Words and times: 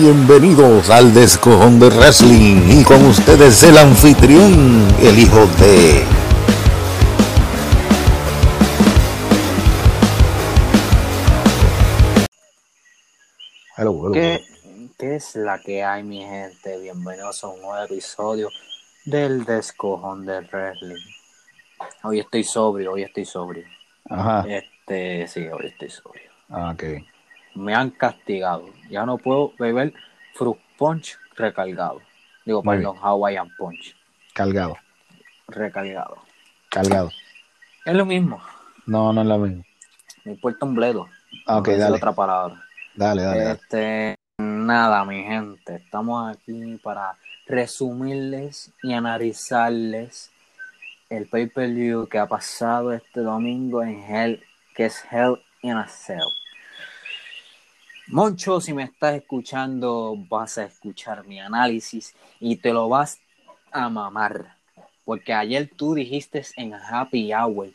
Bienvenidos 0.00 0.88
al 0.88 1.12
Descojón 1.12 1.78
de 1.78 1.90
Wrestling 1.90 2.80
y 2.80 2.82
con 2.82 3.04
ustedes 3.04 3.62
el 3.62 3.76
anfitrión, 3.76 4.88
el 5.02 5.18
hijo 5.18 5.46
de... 5.58 6.02
Hello, 13.76 13.92
hello, 14.06 14.12
¿Qué, 14.98 15.14
es 15.14 15.36
la 15.36 15.58
que 15.58 15.84
hay, 15.84 16.02
mi 16.02 16.24
gente? 16.24 16.80
Bienvenidos 16.80 17.44
a 17.44 17.48
un 17.48 17.60
nuevo 17.60 17.84
episodio 17.84 18.48
del 19.04 19.44
Descojón 19.44 20.24
de 20.24 20.40
Wrestling. 20.40 21.04
Hoy 22.04 22.20
estoy 22.20 22.44
sobrio, 22.44 22.92
hoy 22.92 23.02
estoy 23.02 23.26
sobrio. 23.26 23.66
Ajá. 24.08 24.46
Este, 24.48 25.28
sí, 25.28 25.46
hoy 25.48 25.66
estoy 25.66 25.90
sobrio. 25.90 26.30
Ah, 26.48 26.70
ok. 26.72 27.11
Me 27.54 27.74
han 27.74 27.90
castigado. 27.90 28.68
Ya 28.90 29.04
no 29.06 29.18
puedo 29.18 29.52
beber 29.58 29.92
Fruit 30.34 30.58
Punch 30.78 31.16
recargado. 31.36 32.00
Digo, 32.44 32.62
Muy 32.62 32.76
perdón, 32.76 32.96
Hawaiian 33.00 33.48
Punch 33.56 33.94
Cargado. 34.34 34.76
recargado. 35.48 36.16
Cargado. 36.70 37.10
Es 37.84 37.94
lo 37.94 38.06
mismo. 38.06 38.40
No, 38.86 39.12
no 39.12 39.20
es 39.22 39.26
lo 39.26 39.38
mismo. 39.38 39.64
Me 40.24 40.32
importa 40.32 40.64
un 40.66 40.74
bledo. 40.74 41.08
Ah, 41.46 41.58
ok, 41.58 41.68
No 41.68 41.76
dale. 41.78 41.96
otra 41.96 42.12
palabra. 42.12 42.62
Dale, 42.94 43.22
dale, 43.22 43.38
dale. 43.44 43.52
Este, 43.52 44.14
nada, 44.38 45.04
mi 45.04 45.22
gente, 45.22 45.76
estamos 45.76 46.34
aquí 46.36 46.78
para 46.82 47.16
resumirles 47.46 48.72
y 48.82 48.92
analizarles 48.92 50.30
el 51.10 51.28
pay-per-view 51.28 52.08
que 52.08 52.18
ha 52.18 52.26
pasado 52.26 52.92
este 52.92 53.20
domingo 53.20 53.82
en 53.82 54.02
Hell, 54.02 54.42
que 54.74 54.86
es 54.86 55.04
Hell 55.10 55.36
in 55.62 55.72
a 55.76 55.86
Cell. 55.86 56.20
Moncho, 58.12 58.60
si 58.60 58.74
me 58.74 58.82
estás 58.82 59.14
escuchando, 59.14 60.14
vas 60.28 60.58
a 60.58 60.64
escuchar 60.64 61.24
mi 61.24 61.40
análisis 61.40 62.14
y 62.40 62.56
te 62.56 62.70
lo 62.70 62.86
vas 62.90 63.18
a 63.70 63.88
mamar. 63.88 64.54
Porque 65.06 65.32
ayer 65.32 65.70
tú 65.74 65.94
dijiste 65.94 66.44
en 66.56 66.74
Happy 66.74 67.32
Hour 67.32 67.70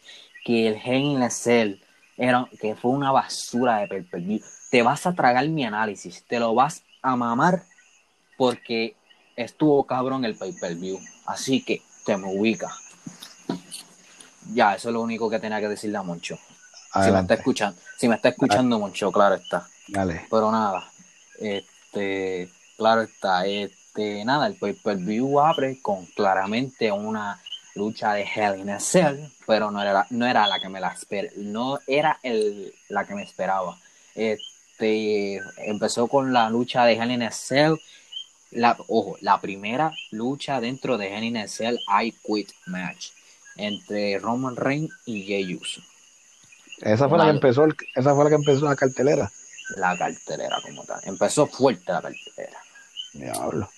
que 0.46 0.68
el 0.68 1.24
a 1.24 1.30
Cell 1.32 1.82
era, 2.18 2.48
que 2.62 2.76
fue 2.76 2.92
una 2.92 3.12
basura 3.12 3.80
de 3.80 3.88
pay-per-view. 3.88 4.40
Te 4.70 4.84
vas 4.84 5.08
a 5.08 5.14
tragar 5.14 5.50
mi 5.50 5.66
análisis, 5.66 6.24
te 6.28 6.40
lo 6.40 6.54
vas 6.54 6.84
a 7.02 7.16
mamar 7.16 7.64
porque 8.38 8.96
estuvo 9.36 9.86
cabrón 9.86 10.24
el 10.24 10.36
pay-per-view. 10.36 11.00
Así 11.26 11.64
que 11.64 11.82
te 12.06 12.16
me 12.16 12.28
ubica. 12.28 12.70
Ya, 14.54 14.76
eso 14.76 14.90
es 14.90 14.94
lo 14.94 15.02
único 15.02 15.32
que 15.32 15.40
tenía 15.40 15.60
que 15.60 15.70
decirle 15.70 15.98
a 15.98 16.04
Moncho. 16.04 16.38
Si 16.94 17.10
me 17.10 17.22
está 17.22 17.34
escuchando, 17.34 17.82
si 17.98 18.08
me 18.08 18.16
está 18.16 18.30
escuchando 18.30 18.78
Moncho, 18.78 19.12
claro 19.12 19.34
está. 19.34 19.68
Dale. 19.88 20.26
Pero 20.30 20.52
nada, 20.52 20.90
este, 21.40 22.50
claro 22.78 23.02
está, 23.02 23.46
este, 23.46 24.24
nada, 24.26 24.48
el 24.48 24.56
pay-per-view 24.56 25.40
abre 25.40 25.80
con 25.82 26.06
claramente 26.08 26.92
una 26.92 27.42
lucha 27.76 28.14
de 28.14 28.24
Hell 28.24 28.60
in 28.60 28.70
a 28.72 28.80
Cell, 28.80 29.18
pero 29.46 29.72
no 29.72 29.82
era, 29.82 30.06
no 30.10 30.26
era 30.26 30.48
la 30.48 30.60
que 30.60 30.70
me 30.70 30.80
la 30.80 30.94
esper- 30.96 31.34
no 31.36 31.80
era 31.88 32.20
el, 32.24 32.74
la 32.90 33.06
que 33.06 33.16
me 33.16 33.24
esperaba. 33.24 33.78
Este, 34.16 35.40
empezó 35.58 36.08
con 36.08 36.34
la 36.34 36.50
lucha 36.50 36.86
de 36.86 36.94
Hell 36.94 37.12
in 37.12 37.24
a 37.24 37.32
Cell, 37.32 37.76
la, 38.52 38.76
ojo, 38.88 39.18
la 39.22 39.40
primera 39.40 39.92
lucha 40.12 40.60
dentro 40.60 40.98
de 40.98 41.16
Hell 41.16 41.24
in 41.24 41.38
a 41.38 41.48
Cell 41.48 41.78
I 42.02 42.14
Quit 42.26 42.50
Match 42.66 43.10
entre 43.56 44.20
Roman 44.20 44.56
Reigns 44.56 44.92
y 45.06 45.24
Jey 45.24 45.56
Uso. 45.56 45.82
Esa 46.82 47.10
fue 47.10 47.18
la 47.18 47.26
que 47.26 47.32
empezó, 47.32 47.66
esa 47.96 48.14
fue 48.14 48.24
la 48.24 48.30
que 48.30 48.36
empezó 48.36 48.66
la 48.66 48.76
cartelera. 48.76 49.32
La 49.76 49.98
cartelera 49.98 50.58
como 50.62 50.84
tal. 50.86 51.02
Empezó 51.04 51.46
fuerte 51.46 51.92
la 51.92 52.02
cartelera. 52.02 52.60
Diablo. 53.14 53.70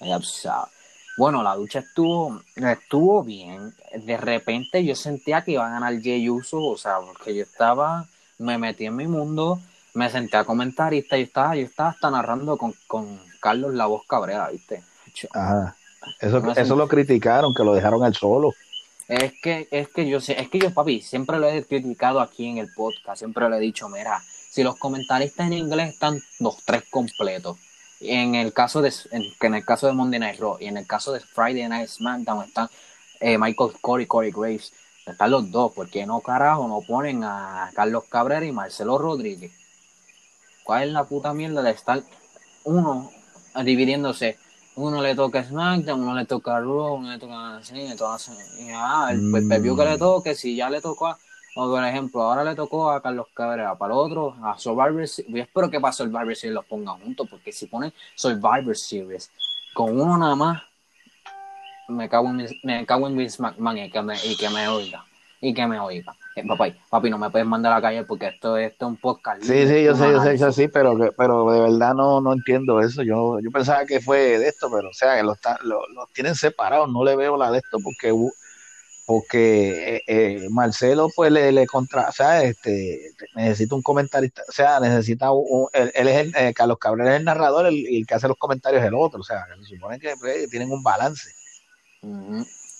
Ya 0.00 0.20
sabes. 0.20 0.72
Bueno, 1.16 1.42
la 1.42 1.56
lucha 1.56 1.80
estuvo, 1.80 2.40
estuvo 2.54 3.24
bien. 3.24 3.74
De 3.92 4.16
repente 4.16 4.84
yo 4.84 4.94
sentía 4.94 5.42
que 5.42 5.52
iba 5.52 5.66
a 5.66 5.70
ganar 5.70 6.00
Jey 6.00 6.28
Uso, 6.28 6.62
o 6.62 6.78
sea, 6.78 6.98
porque 7.00 7.34
yo 7.34 7.42
estaba, 7.42 8.06
me 8.38 8.56
metí 8.56 8.86
en 8.86 8.94
mi 8.94 9.08
mundo, 9.08 9.58
me 9.94 10.08
senté 10.10 10.36
a 10.36 10.44
comentarista 10.44 11.18
y 11.18 11.22
estaba, 11.22 11.56
yo 11.56 11.62
estaba 11.62 11.90
hasta 11.90 12.10
narrando 12.10 12.56
con, 12.56 12.72
con 12.86 13.20
Carlos 13.40 13.74
La 13.74 13.86
Voz 13.86 14.02
Cabrera, 14.06 14.48
¿viste? 14.50 14.84
Ajá. 15.32 15.74
Eso, 16.20 16.40
eso 16.52 16.76
lo 16.76 16.86
criticaron, 16.86 17.52
que 17.52 17.64
lo 17.64 17.74
dejaron 17.74 18.04
al 18.04 18.14
solo. 18.14 18.54
Es 19.08 19.32
que, 19.40 19.66
es 19.72 19.88
que 19.88 20.08
yo 20.08 20.20
sé, 20.20 20.40
es 20.40 20.48
que 20.48 20.60
yo, 20.60 20.72
papi, 20.72 21.00
siempre 21.00 21.38
lo 21.38 21.48
he 21.48 21.64
criticado 21.64 22.20
aquí 22.20 22.46
en 22.46 22.58
el 22.58 22.72
podcast, 22.72 23.18
siempre 23.18 23.48
le 23.50 23.56
he 23.56 23.60
dicho, 23.60 23.88
mira, 23.88 24.22
si 24.50 24.62
los 24.62 24.76
comentaristas 24.76 25.46
en 25.46 25.52
inglés 25.54 25.94
están 25.94 26.20
los 26.40 26.56
tres 26.64 26.84
completos, 26.90 27.58
en 28.00 28.34
el 28.34 28.52
caso 28.52 28.80
de, 28.80 28.92
en, 29.10 29.24
en 29.40 29.54
el 29.54 29.64
caso 29.64 29.86
de 29.86 29.92
Monday 29.92 30.20
Night 30.20 30.38
Raw 30.40 30.56
y 30.60 30.66
en 30.66 30.76
el 30.76 30.86
caso 30.86 31.12
de 31.12 31.20
Friday 31.20 31.68
Night 31.68 31.88
SmackDown 31.88 32.44
están 32.44 32.68
eh, 33.20 33.36
Michael 33.38 33.72
Corey, 33.80 34.06
Corey 34.06 34.30
Graves, 34.30 34.72
están 35.04 35.30
los 35.30 35.50
dos, 35.50 35.72
porque 35.74 36.06
no 36.06 36.20
carajo 36.20 36.68
no 36.68 36.80
ponen 36.86 37.24
a 37.24 37.70
Carlos 37.74 38.04
Cabrera 38.08 38.44
y 38.44 38.52
Marcelo 38.52 38.98
Rodríguez. 38.98 39.52
¿Cuál 40.64 40.88
es 40.88 40.92
la 40.92 41.04
puta 41.04 41.32
mierda 41.32 41.62
de 41.62 41.70
estar 41.70 42.02
uno 42.64 43.10
dividiéndose? 43.64 44.38
Uno 44.76 45.02
le 45.02 45.16
toca 45.16 45.42
SmackDown, 45.42 46.02
uno 46.02 46.14
le 46.14 46.24
toca 46.26 46.60
Raw, 46.60 46.94
uno 46.94 47.10
le 47.10 47.18
toca 47.18 47.56
así, 47.56 47.80
entonces, 47.80 48.36
ah, 48.74 49.08
el 49.10 49.22
Mm. 49.22 49.76
que 49.76 49.84
le 49.84 49.98
toque, 49.98 50.34
si 50.36 50.54
ya 50.54 50.70
le 50.70 50.80
tocó 50.80 51.08
a, 51.08 51.18
o 51.60 51.68
por 51.68 51.84
ejemplo, 51.84 52.22
ahora 52.22 52.44
le 52.44 52.54
tocó 52.54 52.88
a 52.88 53.02
Carlos 53.02 53.26
Cabrera, 53.34 53.74
para 53.76 53.92
el 53.92 53.98
otro, 53.98 54.36
a 54.44 54.56
Survivor 54.56 55.08
Series, 55.08 55.34
yo 55.34 55.42
espero 55.42 55.68
que 55.68 55.80
para 55.80 55.92
Survivor 55.92 56.36
Series 56.36 56.54
los 56.54 56.64
pongan 56.66 57.00
juntos, 57.00 57.26
porque 57.28 57.50
si 57.50 57.66
ponen 57.66 57.92
Survivor 58.14 58.76
Series 58.76 59.28
con 59.74 60.00
uno 60.00 60.16
nada 60.16 60.36
más, 60.36 60.62
me 61.88 62.08
cago 62.08 62.28
en, 62.28 62.46
me 62.62 62.86
cago 62.86 63.08
en 63.08 63.16
Vince 63.16 63.42
McMahon 63.42 63.78
y 63.78 63.90
que 63.90 64.02
me, 64.02 64.14
y 64.24 64.36
que 64.36 64.48
me 64.50 64.68
oiga, 64.68 65.04
y 65.40 65.52
que 65.52 65.66
me 65.66 65.80
oiga. 65.80 66.14
Eh, 66.36 66.44
papi, 66.46 66.74
papi, 66.88 67.10
no 67.10 67.18
me 67.18 67.28
puedes 67.30 67.46
mandar 67.48 67.72
a 67.72 67.76
la 67.76 67.82
calle 67.82 68.04
porque 68.04 68.28
esto, 68.28 68.56
esto 68.56 68.86
es 68.86 68.90
un 68.90 68.96
podcast. 68.96 69.42
Sí, 69.42 69.66
sí, 69.66 69.82
yo 69.82 69.96
sé, 69.96 70.12
yo 70.12 70.22
sé, 70.22 70.38
yo 70.38 70.52
sí, 70.52 70.68
pero, 70.68 70.96
que- 70.96 71.10
pero 71.10 71.50
de 71.50 71.60
verdad 71.62 71.94
no, 71.94 72.20
no 72.20 72.32
entiendo 72.34 72.80
eso. 72.80 73.02
Yo, 73.02 73.40
yo 73.40 73.50
pensaba 73.50 73.84
que 73.84 74.00
fue 74.00 74.38
de 74.38 74.46
esto, 74.46 74.70
pero 74.70 74.90
o 74.90 74.92
sea, 74.92 75.16
que 75.16 75.24
los 75.24 75.40
ta- 75.40 75.58
lo- 75.64 75.88
los 75.88 76.12
tienen 76.12 76.36
separados. 76.36 76.88
No 76.92 77.02
le 77.02 77.16
veo 77.16 77.36
la 77.36 77.50
de 77.50 77.58
esto 77.58 77.78
porque 77.82 78.12
porque 79.08 79.96
eh, 79.96 80.02
eh, 80.06 80.48
Marcelo 80.50 81.08
pues 81.16 81.32
le, 81.32 81.50
le 81.50 81.66
contra, 81.66 82.10
o 82.10 82.12
sea, 82.12 82.42
este, 82.42 83.12
necesita 83.34 83.74
un 83.74 83.80
comentarista, 83.80 84.42
o 84.46 84.52
sea, 84.52 84.78
necesita 84.80 85.32
un, 85.32 85.66
él, 85.72 85.90
él 85.94 86.08
es 86.08 86.16
el, 86.18 86.36
eh, 86.36 86.52
Carlos 86.52 86.76
Cabrera 86.78 87.14
es 87.14 87.20
el 87.20 87.24
narrador 87.24 87.64
el- 87.64 88.04
que 88.06 88.14
hace 88.14 88.28
los 88.28 88.36
comentarios 88.36 88.82
es 88.82 88.88
el 88.88 88.94
otro, 88.94 89.20
o 89.20 89.24
sea, 89.24 89.46
se 89.66 89.76
supone 89.76 89.98
que 89.98 90.12
pues, 90.20 90.50
tienen 90.50 90.70
un 90.70 90.82
balance, 90.82 91.30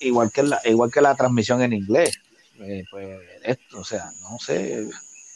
igual 0.01 0.31
que 0.31 0.43
la, 0.43 0.61
igual 0.65 0.91
que 0.91 1.01
la 1.01 1.15
transmisión 1.15 1.63
en 1.63 1.73
inglés, 1.73 2.11
Eh, 2.61 2.83
pues 2.91 3.07
esto, 3.43 3.79
o 3.79 3.83
sea, 3.83 4.11
no 4.21 4.37
sé, 4.37 4.87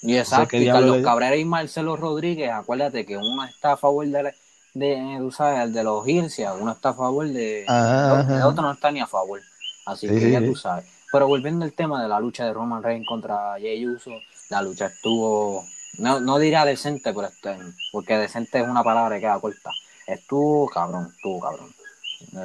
Y 0.03 0.15
exacto, 0.17 0.57
y 0.57 0.67
Carlos 0.67 1.01
Cabrera 1.03 1.35
y 1.35 1.43
Marcelo 1.45 1.95
Rodríguez, 1.95 2.51
acuérdate 2.51 3.03
que 3.03 3.17
uno 3.17 3.43
está 3.45 3.71
a 3.71 3.77
favor 3.77 4.05
de, 4.05 4.23
la- 4.23 4.35
de 4.75 5.15
tú 5.17 5.31
sabes, 5.31 5.59
el 5.63 5.73
de 5.73 5.83
los 5.83 6.07
y 6.07 6.19
uno 6.19 6.71
está 6.71 6.89
a 6.89 6.93
favor 6.93 7.27
de... 7.27 7.65
Ajá, 7.67 8.21
el 8.21 8.35
ajá. 8.35 8.47
otro 8.47 8.61
no 8.61 8.73
está 8.73 8.91
ni 8.91 8.99
a 8.99 9.07
favor. 9.07 9.41
Así 9.85 10.07
Sí, 10.07 10.19
que 10.19 10.29
ya 10.29 10.39
sí. 10.39 10.45
tú 10.45 10.55
sabes. 10.55 10.85
Pero 11.11 11.27
volviendo 11.27 11.65
al 11.65 11.73
tema 11.73 12.01
de 12.01 12.09
la 12.09 12.19
lucha 12.19 12.45
de 12.45 12.53
Roman 12.53 12.83
Reigns 12.83 13.07
contra 13.07 13.55
Jey 13.59 13.85
Uso, 13.85 14.11
la 14.49 14.61
lucha 14.61 14.87
estuvo, 14.87 15.65
no, 15.99 16.19
no 16.19 16.39
diría 16.39 16.65
decente, 16.65 17.13
pero 17.13 17.27
este, 17.27 17.57
porque 17.91 18.17
decente 18.17 18.59
es 18.61 18.67
una 18.67 18.83
palabra 18.83 19.15
que 19.15 19.21
queda 19.21 19.39
corta. 19.39 19.71
Estuvo 20.07 20.67
cabrón, 20.69 21.11
estuvo 21.15 21.39
cabrón. 21.39 21.73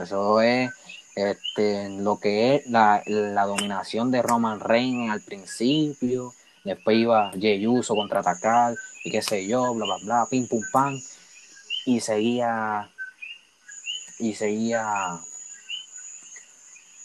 Eso 0.03 0.41
es 0.41 0.71
este, 1.15 1.89
lo 1.91 2.19
que 2.19 2.57
es 2.57 2.67
la, 2.67 3.03
la 3.07 3.45
dominación 3.47 4.11
de 4.11 4.23
Roman 4.23 4.61
Reigns 4.61 5.11
al 5.13 5.23
principio, 5.23 6.35
después 6.65 6.97
iba 6.99 7.33
Jey 7.33 7.67
Uso 7.67 7.95
contraatacar 7.95 8.75
y 9.05 9.11
qué 9.11 9.23
sé 9.23 9.47
yo, 9.47 9.75
bla 9.75 9.87
bla 9.87 9.97
bla, 10.05 10.27
pim 10.31 10.47
pum 10.49 10.63
pam, 10.73 11.01
y 11.87 12.01
seguía 12.01 12.91
y 14.19 14.35
seguía 14.35 15.21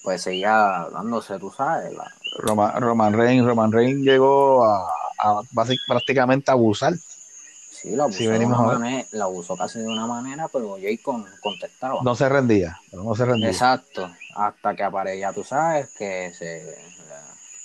pues 0.04 0.22
seguía 0.22 0.88
dándose, 0.92 1.40
tú 1.40 1.52
sabes, 1.56 1.94
la, 1.94 2.12
Roman, 2.40 2.82
Roman 2.82 3.14
Reigns, 3.14 3.46
Roman 3.46 3.72
Reigns 3.72 4.06
llegó 4.06 4.66
a, 4.66 4.90
a 5.20 5.42
prácticamente 5.88 6.52
a 6.52 6.56
abusar. 6.56 6.94
sí, 7.72 7.96
la 7.96 8.04
abusó, 8.04 8.18
Sí, 8.18 8.24
de 8.26 8.32
venimos 8.32 8.60
una 8.60 8.78
manera, 8.80 9.08
la 9.12 9.24
abusó 9.26 9.56
casi 9.56 9.80
de 9.80 9.88
una 9.88 10.06
manera, 10.06 10.48
pero 10.50 10.78
Jay 10.82 10.98
con, 10.98 11.26
contestaba. 11.42 12.02
No 12.04 12.16
se 12.16 12.28
rendía, 12.28 12.80
pero 12.92 13.04
no 13.04 13.16
se 13.16 13.26
rendía. 13.26 13.50
Exacto, 13.50 14.12
hasta 14.36 14.76
que 14.76 14.84
aparece, 14.84 15.20
ya 15.20 15.32
tú 15.32 15.44
sabes, 15.44 15.90
que 15.98 16.34
se, 16.38 16.76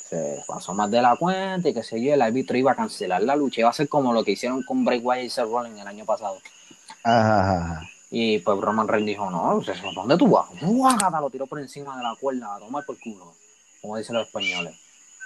se 0.08 0.42
pasó 0.46 0.74
más 0.74 0.90
de 0.90 1.02
la 1.02 1.16
cuenta 1.16 1.68
y 1.68 1.74
que 1.74 1.82
sé 1.82 2.00
yo, 2.02 2.14
el 2.14 2.22
árbitro 2.22 2.56
iba 2.56 2.72
a 2.72 2.76
cancelar 2.76 3.22
la 3.22 3.36
lucha, 3.36 3.60
iba 3.60 3.70
a 3.70 3.74
ser 3.74 3.88
como 3.88 4.12
lo 4.12 4.22
que 4.22 4.32
hicieron 4.32 4.62
con 4.62 4.84
Bray 4.84 5.00
Wyatt 5.00 5.24
y 5.24 5.30
Seth 5.30 5.48
Rollins 5.48 5.80
el 5.80 5.86
año 5.88 6.04
pasado. 6.04 6.38
Ajá, 7.02 7.40
ajá. 7.40 7.90
Y 8.10 8.38
pues 8.38 8.58
Roman 8.58 8.88
Reigns 8.88 9.06
dijo, 9.06 9.30
no, 9.30 9.60
¿dónde 9.94 10.16
tú 10.16 10.28
vas? 10.28 10.46
¡Guácata! 10.62 11.20
Lo 11.20 11.30
tiró 11.30 11.46
por 11.46 11.60
encima 11.60 11.96
de 11.96 12.02
la 12.02 12.14
cuerda 12.18 12.54
a 12.54 12.58
tomar 12.58 12.84
por 12.86 12.98
culo, 12.98 13.34
como 13.82 13.96
dicen 13.96 14.16
los 14.16 14.26
españoles. 14.26 14.74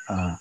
ajá. 0.07 0.41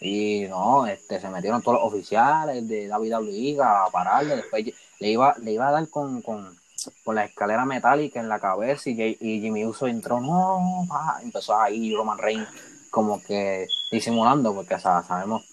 Y 0.00 0.46
no, 0.48 0.86
este, 0.86 1.20
se 1.20 1.28
metieron 1.28 1.60
todos 1.60 1.78
los 1.80 1.92
oficiales 1.92 2.66
de 2.68 2.88
WWE 2.88 3.56
a 3.62 3.86
pararle. 3.90 4.36
Después 4.36 4.64
le 5.00 5.08
iba, 5.10 5.34
le 5.42 5.52
iba 5.52 5.68
a 5.68 5.72
dar 5.72 5.88
con, 5.88 6.22
con, 6.22 6.56
con 7.04 7.14
la 7.14 7.24
escalera 7.24 7.64
metálica 7.64 8.20
en 8.20 8.28
la 8.28 8.38
cabeza 8.38 8.90
y, 8.90 9.16
y 9.20 9.40
Jimmy 9.40 9.64
Uso 9.64 9.86
entró, 9.86 10.20
no, 10.20 10.86
empezó 11.22 11.60
ahí 11.60 11.94
Roman 11.94 12.18
Reigns 12.18 12.48
como 12.90 13.22
que 13.22 13.66
disimulando, 13.90 14.54
porque 14.54 14.78
sabemos, 14.78 15.44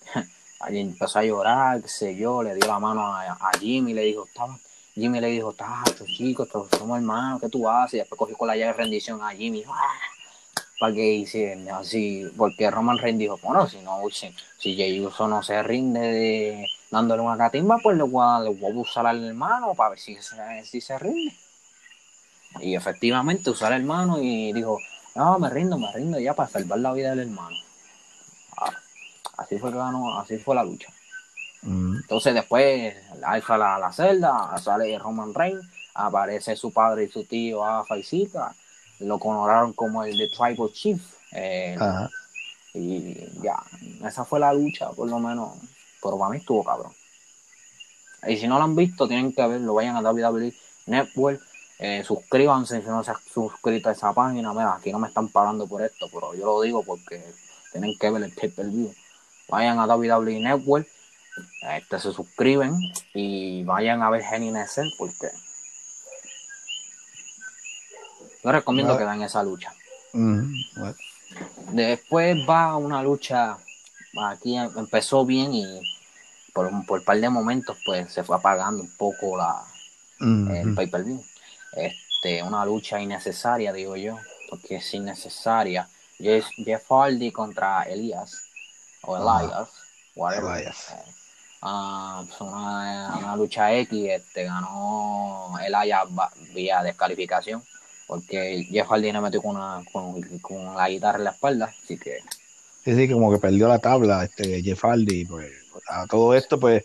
allí 0.60 0.80
empezó 0.82 1.20
a 1.20 1.24
llorar, 1.24 1.82
qué 1.82 1.88
sé 1.88 2.16
yo, 2.16 2.44
le 2.44 2.56
dio 2.56 2.68
la 2.68 2.80
mano 2.80 3.06
a, 3.14 3.24
a 3.24 3.52
Jimmy, 3.60 3.94
le 3.94 4.04
dijo, 4.04 4.26
estaba 4.26 4.58
Jimmy 4.96 5.20
le 5.20 5.28
dijo, 5.28 5.54
estos 5.88 6.08
chicos, 6.08 6.48
somos 6.78 6.98
hermanos, 6.98 7.42
¿qué 7.42 7.50
tú 7.50 7.68
haces? 7.70 7.96
Y 7.96 7.98
después 7.98 8.18
cogió 8.18 8.38
con 8.38 8.48
la 8.48 8.56
llave 8.56 8.72
de 8.72 8.78
rendición 8.78 9.22
a 9.22 9.32
Jimmy, 9.32 9.62
ah", 9.68 9.94
para 10.80 10.94
que 10.94 11.14
hicieran 11.16 11.68
así, 11.70 12.26
porque 12.38 12.72
Roman 12.72 12.98
Reigns 12.98 13.20
dijo, 13.20 13.38
bueno, 13.44 13.68
si 13.68 13.80
no, 13.80 14.00
si, 14.10 14.34
si 14.58 14.74
Jey 14.74 15.02
Uso 15.02 15.28
no 15.28 15.44
se 15.44 15.62
rinde 15.64 16.00
de, 16.00 16.68
dándole 16.90 17.22
una 17.22 17.38
catimba, 17.38 17.78
pues 17.84 17.98
le 17.98 18.04
voy, 18.04 18.24
a, 18.24 18.50
usar 18.74 19.06
al 19.06 19.22
hermano 19.22 19.74
para 19.76 19.90
ver 19.90 20.00
si, 20.00 20.16
se 20.16 20.98
rinde. 20.98 21.36
Y 22.62 22.76
efectivamente 22.76 23.50
usar 23.50 23.74
al 23.74 23.82
hermano 23.82 24.22
y 24.22 24.54
dijo, 24.54 24.80
no, 25.16 25.38
me 25.40 25.50
rindo, 25.50 25.78
me 25.78 25.92
rindo 25.92 26.20
ya 26.20 26.34
para 26.34 26.48
salvar 26.48 26.80
la 26.80 26.94
vida 26.94 27.10
del 27.10 27.28
hermano. 27.28 27.58
Ah, 28.56 28.72
así 29.40 29.60
fue 29.60 29.72
que 29.72 29.78
ganó, 29.78 30.18
así 30.20 30.38
fue 30.38 30.56
la 30.56 30.64
lucha. 30.64 30.88
Mm. 31.66 31.98
Entonces 31.98 32.34
después 32.34 32.96
alza 33.24 33.58
la, 33.58 33.78
la 33.78 33.92
celda, 33.92 34.56
sale 34.58 34.98
Roman 34.98 35.34
Reigns, 35.34 35.66
aparece 35.94 36.56
su 36.56 36.72
padre 36.72 37.06
y 37.06 37.10
su 37.10 37.26
tío 37.26 37.64
Afa 37.64 37.98
y 37.98 38.06
lo 39.00 39.20
coronaron 39.20 39.74
como 39.74 40.04
el 40.04 40.18
de 40.18 40.30
Tribal 40.30 40.72
Chief. 40.72 41.02
Eh, 41.32 41.78
y 42.74 43.42
ya, 43.42 43.58
esa 44.06 44.26
fue 44.26 44.40
la 44.40 44.54
lucha, 44.54 44.90
por 44.92 45.10
lo 45.10 45.20
menos. 45.20 45.58
Pero 46.02 46.18
para 46.18 46.32
mí 46.32 46.38
estuvo 46.38 46.64
cabrón. 46.64 46.92
Y 48.28 48.38
si 48.38 48.48
no 48.48 48.58
lo 48.58 48.64
han 48.64 48.76
visto, 48.76 49.08
tienen 49.08 49.34
que 49.34 49.46
verlo. 49.46 49.74
Vayan 49.74 49.96
a 49.96 50.12
WWE 50.12 50.54
Network. 50.88 51.42
Eh, 51.78 52.04
suscríbanse 52.06 52.82
si 52.82 52.88
no 52.88 53.04
se 53.04 53.12
han 53.12 53.18
suscrito 53.34 53.90
a 53.90 53.92
esa 53.92 54.14
página. 54.14 54.54
Mira, 54.54 54.76
aquí 54.76 54.92
no 54.92 55.00
me 55.00 55.08
están 55.08 55.30
pagando 55.30 55.68
por 55.68 55.82
esto, 55.82 56.08
pero 56.12 56.34
yo 56.34 56.46
lo 56.46 56.62
digo 56.62 56.84
porque 56.84 57.22
tienen 57.72 57.98
que 57.98 58.10
ver 58.10 58.24
el 58.24 58.34
pay-per-view. 58.34 58.94
Vayan 59.50 59.80
a 59.80 59.86
WWE 59.86 60.40
Network 60.40 60.88
este, 61.62 62.00
se 62.00 62.12
suscriben 62.12 62.74
y 63.14 63.64
vayan 63.64 64.02
a 64.02 64.10
ver 64.10 64.22
Henny 64.22 64.52
Nessel 64.52 64.92
porque 64.98 65.30
yo 68.44 68.52
recomiendo 68.52 68.98
que 68.98 69.04
vean 69.04 69.22
esa 69.24 69.44
lucha. 69.44 69.74
Después 71.72 72.38
va 72.48 72.78
una 72.78 73.02
lucha, 73.02 73.58
aquí 74.30 74.56
empezó 74.56 75.26
bien 75.26 75.54
y 75.54 75.82
por 76.54 76.68
un 76.68 76.86
por 76.86 77.04
par 77.04 77.20
de 77.20 77.30
momentos 77.30 77.78
pues 77.86 78.14
se 78.14 78.24
fue 78.24 78.38
apagando 78.38 78.84
un 78.84 78.96
poco 78.96 79.38
la 79.38 79.66
el 80.20 80.74
pay 80.76 80.88
per 80.88 81.04
view. 81.04 81.24
Este, 81.74 82.42
una 82.42 82.66
lucha 82.66 83.02
innecesaria, 83.02 83.74
digo 83.74 83.96
yo, 83.98 84.18
porque 84.50 84.78
es 84.78 84.94
innecesaria. 84.94 85.90
Jeff, 86.18 86.46
Jeff 86.56 86.90
Hardy 86.90 87.32
contra 87.32 87.84
Elias 87.84 88.50
o 89.02 89.18
Elias, 89.18 89.70
whatever. 90.16 90.58
Elias. 90.58 90.92
Eh, 90.92 91.25
Ah, 91.68 92.24
pues 92.28 92.40
una, 92.42 93.36
lucha 93.36 93.74
X, 93.74 94.08
este, 94.08 94.44
ganó 94.44 95.52
el 95.66 95.74
Aya 95.74 96.04
vía 96.54 96.84
descalificación, 96.84 97.64
porque 98.06 98.68
Jeff 98.70 98.88
Hardy 98.88 99.12
me 99.12 99.22
metió 99.22 99.42
con, 99.42 99.56
una, 99.56 99.84
con, 99.92 100.76
la 100.76 100.88
guitarra 100.88 101.18
en 101.18 101.24
la 101.24 101.32
espalda, 101.32 101.74
así 101.84 101.98
que... 101.98 102.20
Sí, 102.84 102.96
sí, 102.96 103.12
como 103.12 103.32
que 103.32 103.40
perdió 103.40 103.68
la 103.68 103.80
tabla 103.80 104.24
este 104.24 104.62
Jeff 104.62 104.86
Hardy, 104.86 105.26
pues, 105.26 105.52
a 105.90 106.06
todo 106.06 106.36
esto, 106.36 106.60
pues, 106.60 106.84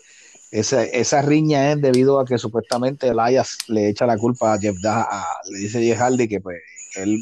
esa, 0.49 0.83
esa 0.83 1.21
riña 1.21 1.71
es 1.71 1.79
debido 1.79 2.19
a 2.19 2.25
que 2.25 2.39
supuestamente 2.39 3.07
el 3.07 3.19
Elias 3.19 3.59
le 3.67 3.87
echa 3.87 4.07
la 4.07 4.17
culpa 4.17 4.53
a 4.53 4.59
Jeff 4.59 4.77
Da, 4.81 5.07
le 5.47 5.59
dice 5.59 5.83
Jeff 5.83 5.99
Hardy 5.99 6.27
que 6.27 6.41
pues 6.41 6.59
él 6.95 7.19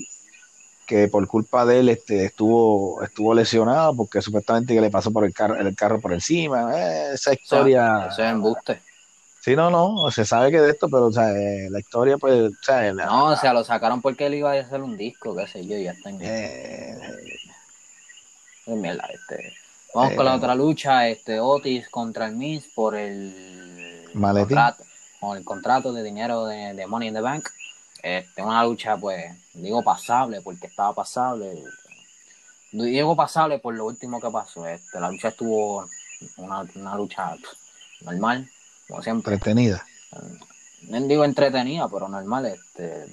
que 0.90 1.08
por 1.08 1.28
culpa 1.28 1.68
de 1.68 1.82
él 1.82 1.90
este, 1.90 2.26
estuvo, 2.26 3.04
estuvo 3.04 3.36
lesionado 3.36 3.96
porque 3.96 4.24
supuestamente 4.24 4.74
que 4.74 4.82
le 4.82 4.90
pasó 4.90 5.14
por 5.14 5.24
el 5.24 5.32
carro, 5.32 5.56
el 5.56 5.76
carro 5.76 6.02
por 6.02 6.14
encima. 6.14 6.74
Eh, 6.76 7.14
esa 7.14 7.32
historia. 7.32 8.08
eso 8.12 8.24
es 8.24 8.32
embuste. 8.32 8.82
Sí, 9.40 9.56
no, 9.56 9.70
no, 9.70 10.10
se 10.10 10.26
sabe 10.26 10.50
que 10.50 10.60
de 10.60 10.72
esto, 10.72 10.90
pero 10.90 11.06
o 11.06 11.12
sea, 11.12 11.30
eh, 11.30 11.70
la 11.70 11.80
historia, 11.80 12.18
pues. 12.18 12.52
O 12.52 12.64
sea, 12.64 12.92
no, 12.92 13.26
o 13.26 13.36
sea, 13.36 13.54
lo 13.54 13.64
sacaron 13.64 14.02
porque 14.02 14.26
él 14.26 14.34
iba 14.34 14.52
a 14.52 14.60
hacer 14.60 14.82
un 14.82 14.98
disco, 14.98 15.36
qué 15.36 15.46
sé 15.46 15.64
yo, 15.64 15.78
ya 15.78 15.92
está 15.92 16.10
en. 16.10 16.22
Eh, 16.24 16.98
este. 18.66 19.54
Vamos 19.94 20.14
con 20.16 20.26
la 20.26 20.36
otra 20.36 20.56
lucha, 20.56 21.08
este 21.08 21.40
Otis 21.40 21.88
contra 21.90 22.26
el 22.26 22.36
Miz 22.36 22.68
por 22.74 22.96
el 22.96 24.10
contrato, 24.12 24.84
con 25.20 25.38
el 25.38 25.44
contrato 25.44 25.94
de 25.94 26.02
dinero 26.02 26.48
de, 26.48 26.74
de 26.74 26.88
Money 26.88 27.10
in 27.10 27.14
the 27.14 27.22
Bank. 27.22 27.48
Este, 28.01 28.42
una 28.42 28.63
lucha, 28.63 28.98
pues, 28.98 29.25
digo 29.54 29.84
pasable 29.84 30.42
porque 30.42 30.68
estaba 30.68 30.94
pasable. 30.94 31.63
Digo 32.72 33.16
pasable 33.16 33.60
por 33.60 33.75
lo 33.75 33.86
último 33.86 34.19
que 34.19 34.30
pasó. 34.30 34.68
Este, 34.68 35.00
la 35.00 35.10
lucha 35.10 35.30
estuvo 35.30 35.86
una, 36.38 36.62
una 36.75 36.96
lucha 36.96 37.36
normal, 38.01 38.50
como 38.88 39.01
siempre. 39.01 39.34
Entretenida. 39.34 39.86
No 40.84 41.01
digo 41.01 41.25
entretenida, 41.25 41.88
pero 41.90 42.07
normal. 42.07 42.46
Este, 42.46 43.06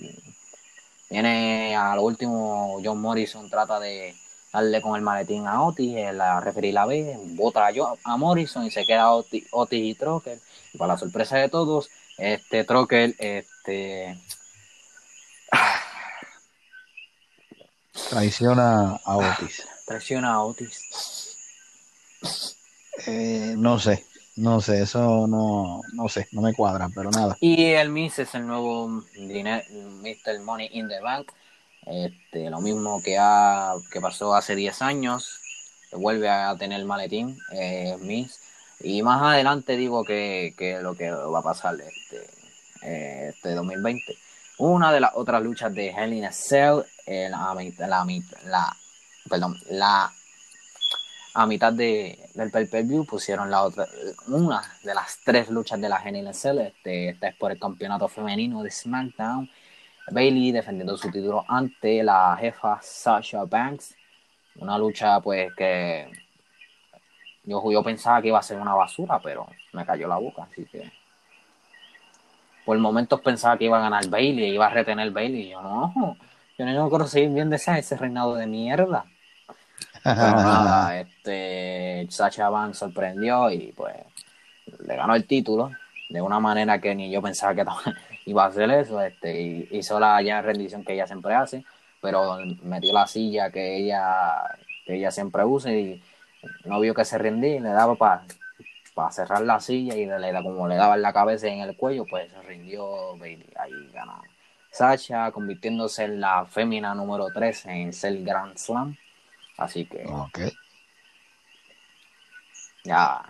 viene 1.11 1.75
a 1.77 1.95
lo 1.97 2.03
último, 2.03 2.81
John 2.85 3.01
Morrison 3.01 3.49
trata 3.51 3.81
de 3.81 4.15
darle 4.53 4.81
con 4.81 4.97
el 4.97 5.03
maletín 5.03 5.47
a 5.47 5.63
Otis, 5.63 5.95
la 6.15 6.41
referí 6.41 6.73
la 6.73 6.87
vez, 6.87 7.19
bota 7.37 7.67
a, 7.67 7.73
a 8.05 8.17
Morrison 8.17 8.65
y 8.65 8.71
se 8.71 8.85
queda 8.85 9.13
Otis, 9.13 9.47
Otis 9.51 9.85
y 9.85 9.95
Trocker. 9.95 10.39
Y 10.73 10.79
para 10.79 10.95
la 10.95 10.99
sorpresa 10.99 11.37
de 11.37 11.49
todos, 11.49 11.91
este 12.17 12.65
Trocker 12.65 13.15
este, 13.19 14.19
Traiciona 18.11 19.01
a 19.05 19.17
Otis. 19.17 19.67
Traiciona 19.85 20.35
a 20.35 20.43
Otis. 20.43 21.37
Eh, 23.07 23.55
no 23.57 23.79
sé, 23.79 24.05
no 24.37 24.61
sé, 24.61 24.83
eso 24.83 25.27
no, 25.27 25.83
no 25.93 26.09
sé, 26.09 26.29
no 26.33 26.41
me 26.43 26.55
cuadra, 26.55 26.89
pero 26.95 27.11
nada. 27.11 27.37
Y 27.41 27.65
el 27.73 27.91
Miss 27.91 28.19
es 28.19 28.35
el 28.35 28.47
nuevo 28.47 28.89
Mr. 28.89 30.41
Money 30.45 30.71
in 30.73 30.89
the 30.89 31.01
Bank. 31.01 31.33
Este, 31.87 32.51
lo 32.51 32.61
mismo 32.61 33.03
que, 33.03 33.17
ha, 33.19 33.75
que 33.93 34.01
pasó 34.01 34.35
hace 34.35 34.55
10 34.55 34.83
años. 34.83 35.41
Vuelve 35.93 36.29
a 36.29 36.57
tener 36.57 36.85
maletín, 36.85 37.39
eh, 37.53 37.97
Miss. 38.01 38.41
Y 38.81 39.03
más 39.03 39.23
adelante 39.23 39.77
digo 39.77 40.05
que, 40.05 40.55
que 40.57 40.81
lo 40.81 40.95
que 40.95 41.11
va 41.11 41.39
a 41.39 41.43
pasar 41.43 41.77
este, 41.81 42.27
eh, 42.83 43.29
este 43.35 43.55
2020 43.55 44.17
una 44.59 44.93
de 44.93 45.01
las 45.01 45.13
otras 45.15 45.43
luchas 45.43 45.75
de 45.75 45.89
Hell 45.89 46.13
in 46.13 46.25
a 46.25 46.33
Cell, 46.33 46.83
eh, 47.07 47.29
la, 47.31 47.55
la, 48.45 48.77
perdón, 49.29 49.57
la 49.71 50.13
a 51.35 51.47
mitad 51.47 51.73
de, 51.73 52.19
del 52.35 52.51
pay 52.51 52.67
per 52.67 52.85
view 52.85 53.05
pusieron 53.05 53.51
la 53.51 53.63
otra, 53.63 53.87
una 54.29 54.63
de 54.83 54.95
las 54.95 55.19
tres 55.23 55.51
luchas 55.51 55.79
de 55.79 55.89
la 55.89 56.33
Cell, 56.33 56.59
este, 56.61 57.11
esta 57.11 57.29
es 57.29 57.37
por 57.37 57.53
el 57.53 57.59
campeonato 57.59 58.09
femenino 58.09 58.63
de 58.63 58.71
SmackDown. 58.71 59.51
Bailey 60.11 60.53
defendiendo 60.53 60.97
su 60.97 61.11
título 61.11 61.45
ante 61.47 62.03
la 62.03 62.37
jefa 62.41 62.79
Sasha 62.81 63.45
Banks. 63.45 63.95
Una 64.57 64.79
lucha 64.79 65.21
pues 65.21 65.53
que 65.55 66.11
yo, 67.45 67.71
yo 67.71 67.83
pensaba 67.83 68.23
que 68.23 68.29
iba 68.29 68.39
a 68.39 68.43
ser 68.43 68.59
una 68.59 68.75
basura, 68.75 69.19
pero 69.23 69.47
me 69.73 69.85
cayó 69.85 70.09
la 70.09 70.17
boca, 70.17 70.45
así 70.51 70.65
que 70.65 70.91
por 72.65 72.79
momentos 72.79 73.21
pensaba 73.21 73.59
que 73.59 73.67
iba 73.67 73.79
a 73.79 73.83
ganar 73.83 74.09
Bailey, 74.09 74.55
iba 74.55 74.67
a 74.67 74.71
retener 74.71 75.11
Bailey. 75.11 75.43
Y 75.43 75.51
yo 75.51 75.61
no, 75.61 76.17
yo 76.59 76.65
no 76.67 76.89
quiero 76.89 77.07
seguir 77.07 77.31
viendo 77.31 77.57
ese, 77.57 77.79
ese 77.79 77.97
reinado 77.97 78.35
de 78.35 78.47
mierda. 78.47 79.05
Pero 80.03 80.17
nada, 80.17 81.01
este, 81.01 82.07
Sacha 82.11 82.49
Van 82.49 82.75
sorprendió 82.75 83.51
y 83.51 83.73
pues 83.73 83.95
le 84.81 84.97
ganó 84.97 85.15
el 85.15 85.27
título 85.27 85.71
de 86.09 86.23
una 86.23 86.39
manera 86.39 86.81
que 86.81 86.95
ni 86.95 87.11
yo 87.11 87.21
pensaba 87.21 87.55
que 87.55 87.65
iba 88.27 88.45
a 88.45 88.49
hacer 88.49 88.71
eso. 88.71 89.01
Este, 89.01 89.41
y 89.41 89.69
hizo 89.73 89.99
la 89.99 90.23
ya 90.23 90.41
rendición 90.43 90.85
que 90.85 90.95
ella 90.95 91.07
siempre 91.07 91.35
hace, 91.35 91.65
pero 92.01 92.39
metió 92.63 92.93
la 92.93 93.07
silla 93.07 93.51
que 93.51 93.79
ella, 93.79 94.43
que 94.85 94.97
ella 94.97 95.11
siempre 95.11 95.45
usa 95.45 95.73
y 95.73 96.03
no 96.65 96.81
vio 96.81 96.95
que 96.95 97.05
se 97.05 97.19
rendía 97.19 97.57
y 97.57 97.61
le 97.61 97.71
daba 97.71 97.97
para 97.97 98.25
para 98.97 99.13
cerrar 99.13 99.43
la 99.43 99.61
silla 99.61 99.95
y 99.95 100.07
le, 100.07 100.43
como 100.43 100.67
le 100.67 100.75
daba 100.77 100.95
en 100.95 101.03
la 101.03 101.13
cabeza 101.13 101.47
y 101.49 101.53
en 101.53 101.61
el 101.61 101.77
cuello, 101.77 102.07
pues 102.09 102.33
se 102.33 102.41
rindió 102.41 103.15
Bailey. 103.19 103.47
Ahí 103.59 103.91
ganó. 103.93 104.23
Sacha 104.77 105.33
convirtiéndose 105.33 106.05
en 106.05 106.21
la 106.21 106.45
fémina 106.45 106.95
número 106.95 107.29
3 107.33 107.67
en 107.67 107.93
ser 107.95 108.23
Grand 108.23 108.59
Slam. 108.59 108.95
Así 109.57 109.87
que. 109.87 110.05
Ok. 110.07 110.39
Ya. 112.85 113.23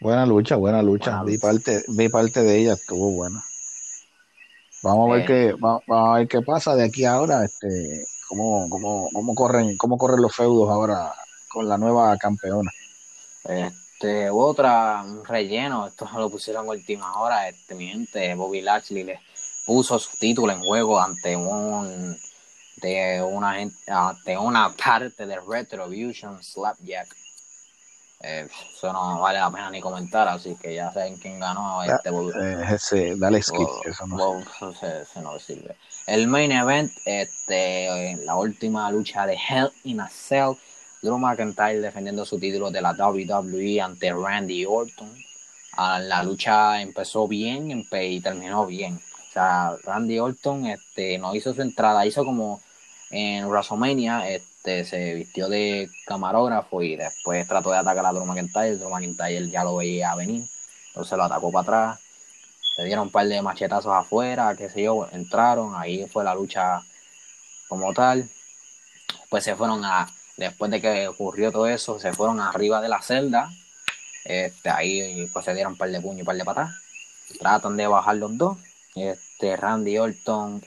Buena 0.00 0.24
lucha, 0.24 0.56
buena 0.56 0.82
lucha. 0.82 1.22
vi, 1.24 1.36
Parte, 1.36 1.84
vi 1.88 2.08
parte 2.08 2.42
de 2.42 2.56
ella, 2.58 2.72
estuvo 2.72 3.10
buena. 3.10 3.44
Vamos 4.82 5.10
a 5.10 5.14
ver 5.16 5.26
qué, 5.26 5.54
vamos 5.58 5.82
a 5.88 6.18
ver 6.18 6.28
qué 6.28 6.40
pasa 6.40 6.74
de 6.74 6.84
aquí 6.84 7.04
ahora, 7.04 7.44
este, 7.44 8.06
cómo, 8.28 8.68
cómo, 8.70 9.08
cómo 9.12 9.34
corren, 9.34 9.76
cómo 9.76 9.98
corren 9.98 10.22
los 10.22 10.34
feudos 10.34 10.70
ahora 10.70 11.12
con 11.48 11.68
la 11.68 11.76
nueva 11.76 12.16
campeona. 12.16 12.70
Este, 13.44 14.30
otra, 14.30 15.02
un 15.02 15.24
relleno, 15.24 15.86
esto 15.86 16.08
lo 16.16 16.30
pusieron 16.30 16.66
a 16.66 16.70
última 16.70 17.20
hora, 17.20 17.48
este, 17.48 17.74
mi 17.74 17.88
gente, 17.88 18.34
Bobby 18.34 18.62
Lashley 18.62 19.04
le 19.04 19.20
puso 19.66 19.98
su 19.98 20.16
título 20.16 20.52
en 20.52 20.60
juego 20.60 21.00
ante 21.00 21.36
un 21.36 22.16
de 22.76 23.22
una 23.22 23.56
ante 23.88 24.38
una 24.38 24.72
parte 24.74 25.26
de 25.26 25.38
Retribution 25.40 26.42
Slapjack. 26.42 27.08
Eh, 28.20 28.48
eso 28.74 28.92
no 28.94 29.20
vale 29.20 29.38
la 29.38 29.50
pena 29.50 29.70
ni 29.70 29.80
comentar, 29.80 30.26
así 30.28 30.56
que 30.56 30.74
ya 30.74 30.90
saben 30.90 31.18
quién 31.18 31.38
ganó 31.38 31.82
este 31.82 32.08
eh, 32.08 32.74
ese, 32.74 33.14
dale 33.16 33.42
skip, 33.42 33.68
eso 33.84 34.06
no, 34.06 34.42
se, 34.72 35.20
no 35.20 35.38
sirve. 35.38 35.76
El 36.06 36.26
main 36.26 36.50
event, 36.50 36.92
este, 37.04 38.16
la 38.24 38.36
última 38.36 38.90
lucha 38.90 39.26
de 39.26 39.34
Hell 39.34 39.70
in 39.84 40.00
a 40.00 40.08
Cell 40.08 40.54
Drew 41.02 41.18
McIntyre 41.18 41.80
defendiendo 41.80 42.24
su 42.24 42.38
título 42.38 42.70
de 42.70 42.80
la 42.80 42.92
WWE 42.92 43.80
ante 43.80 44.12
Randy 44.12 44.64
Orton. 44.64 45.12
Ah, 45.76 45.98
la 45.98 46.22
lucha 46.22 46.80
empezó 46.80 47.28
bien 47.28 47.86
y 47.92 48.20
terminó 48.20 48.66
bien. 48.66 48.98
Sea, 49.36 49.76
Randy 49.82 50.18
Orton 50.18 50.66
este, 50.66 51.18
no 51.18 51.34
hizo 51.34 51.52
su 51.52 51.60
entrada, 51.60 52.06
hizo 52.06 52.24
como 52.24 52.62
en 53.10 53.44
WrestleMania, 53.46 54.30
este, 54.30 54.86
se 54.86 55.12
vistió 55.12 55.50
de 55.50 55.90
camarógrafo 56.06 56.82
y 56.82 56.96
después 56.96 57.46
trató 57.46 57.70
de 57.70 57.76
atacar 57.76 58.06
a 58.06 58.12
Drew 58.12 58.24
McIntyre. 58.24 58.78
Drew 58.78 58.88
McIntyre 58.88 59.50
ya 59.50 59.62
lo 59.62 59.76
veía 59.76 60.14
venir, 60.14 60.42
entonces 60.88 61.18
lo 61.18 61.24
atacó 61.24 61.52
para 61.52 61.62
atrás. 61.62 62.00
Se 62.76 62.84
dieron 62.84 63.08
un 63.08 63.12
par 63.12 63.28
de 63.28 63.42
machetazos 63.42 63.92
afuera, 63.92 64.54
qué 64.56 64.70
sé 64.70 64.84
yo, 64.84 65.06
entraron, 65.12 65.74
ahí 65.76 66.06
fue 66.06 66.24
la 66.24 66.34
lucha 66.34 66.80
como 67.68 67.92
tal. 67.92 68.28
Pues 69.28 69.44
se 69.44 69.54
fueron 69.54 69.84
a 69.84 70.08
Después 70.36 70.70
de 70.70 70.82
que 70.82 71.08
ocurrió 71.08 71.50
todo 71.50 71.66
eso, 71.66 71.98
se 71.98 72.12
fueron 72.12 72.40
arriba 72.40 72.80
de 72.80 72.88
la 72.88 73.00
celda. 73.00 73.50
Este, 74.24 74.68
ahí 74.68 75.28
pues 75.32 75.44
se 75.44 75.54
dieron 75.54 75.72
un 75.72 75.78
par 75.78 75.90
de 75.90 76.00
puños 76.00 76.18
y 76.18 76.20
un 76.20 76.26
par 76.26 76.36
de 76.36 76.44
patas. 76.44 76.70
Tratan 77.38 77.76
de 77.76 77.86
bajar 77.86 78.16
los 78.16 78.36
dos. 78.36 78.58
Este, 78.94 79.25
Randy 79.40 79.98
Orton 79.98 80.62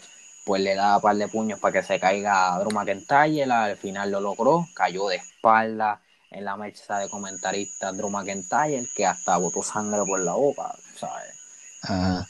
pues 0.45 0.61
le 0.61 0.73
da 0.73 0.95
un 0.95 1.01
par 1.03 1.15
de 1.15 1.27
puños 1.27 1.59
para 1.59 1.73
que 1.73 1.83
se 1.85 1.99
caiga 1.99 2.55
a 2.55 2.59
Drew 2.59 2.71
McIntyre. 2.71 3.43
Al 3.43 3.77
final 3.77 4.09
lo 4.11 4.19
logró. 4.19 4.67
Cayó 4.73 5.07
de 5.07 5.17
espalda 5.17 6.01
en 6.31 6.43
la 6.43 6.57
mesa 6.57 6.97
de 6.97 7.07
comentarista 7.07 7.91
Drew 7.91 8.09
McIntyre, 8.09 8.87
que 8.95 9.05
hasta 9.05 9.37
botó 9.37 9.61
sangre 9.61 10.03
por 10.07 10.19
la 10.19 10.33
boca, 10.33 10.73
¿sabes? 10.95 11.35
Ajá. 11.83 12.27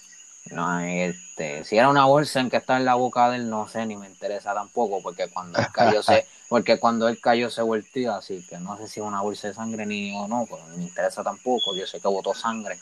No, 0.51 0.79
este, 0.79 1.63
si 1.63 1.77
era 1.77 1.89
una 1.89 2.05
bolsa 2.05 2.39
en 2.39 2.49
que 2.49 2.57
está 2.57 2.77
en 2.77 2.85
la 2.85 2.95
boca 2.95 3.29
de 3.29 3.37
él, 3.37 3.49
no 3.49 3.67
sé, 3.67 3.85
ni 3.85 3.95
me 3.95 4.07
interesa 4.07 4.53
tampoco, 4.53 5.01
porque 5.01 5.27
cuando 5.29 5.59
él 5.59 5.67
cayó 5.71 6.01
se, 6.01 6.25
porque 6.49 6.79
cuando 6.79 7.07
él 7.07 7.21
cayó 7.21 7.49
se 7.49 7.61
volteó, 7.61 8.15
así 8.15 8.45
que 8.49 8.57
no 8.57 8.77
sé 8.77 8.87
si 8.87 8.99
es 8.99 9.05
una 9.05 9.21
bolsa 9.21 9.49
de 9.49 9.53
sangre 9.53 9.85
ni 9.85 10.15
o 10.17 10.27
no, 10.27 10.45
pero 10.49 10.65
no 10.67 10.77
me 10.77 10.83
interesa 10.83 11.23
tampoco, 11.23 11.75
yo 11.75 11.85
sé 11.85 11.99
que 11.99 12.07
botó 12.07 12.33
sangre. 12.33 12.79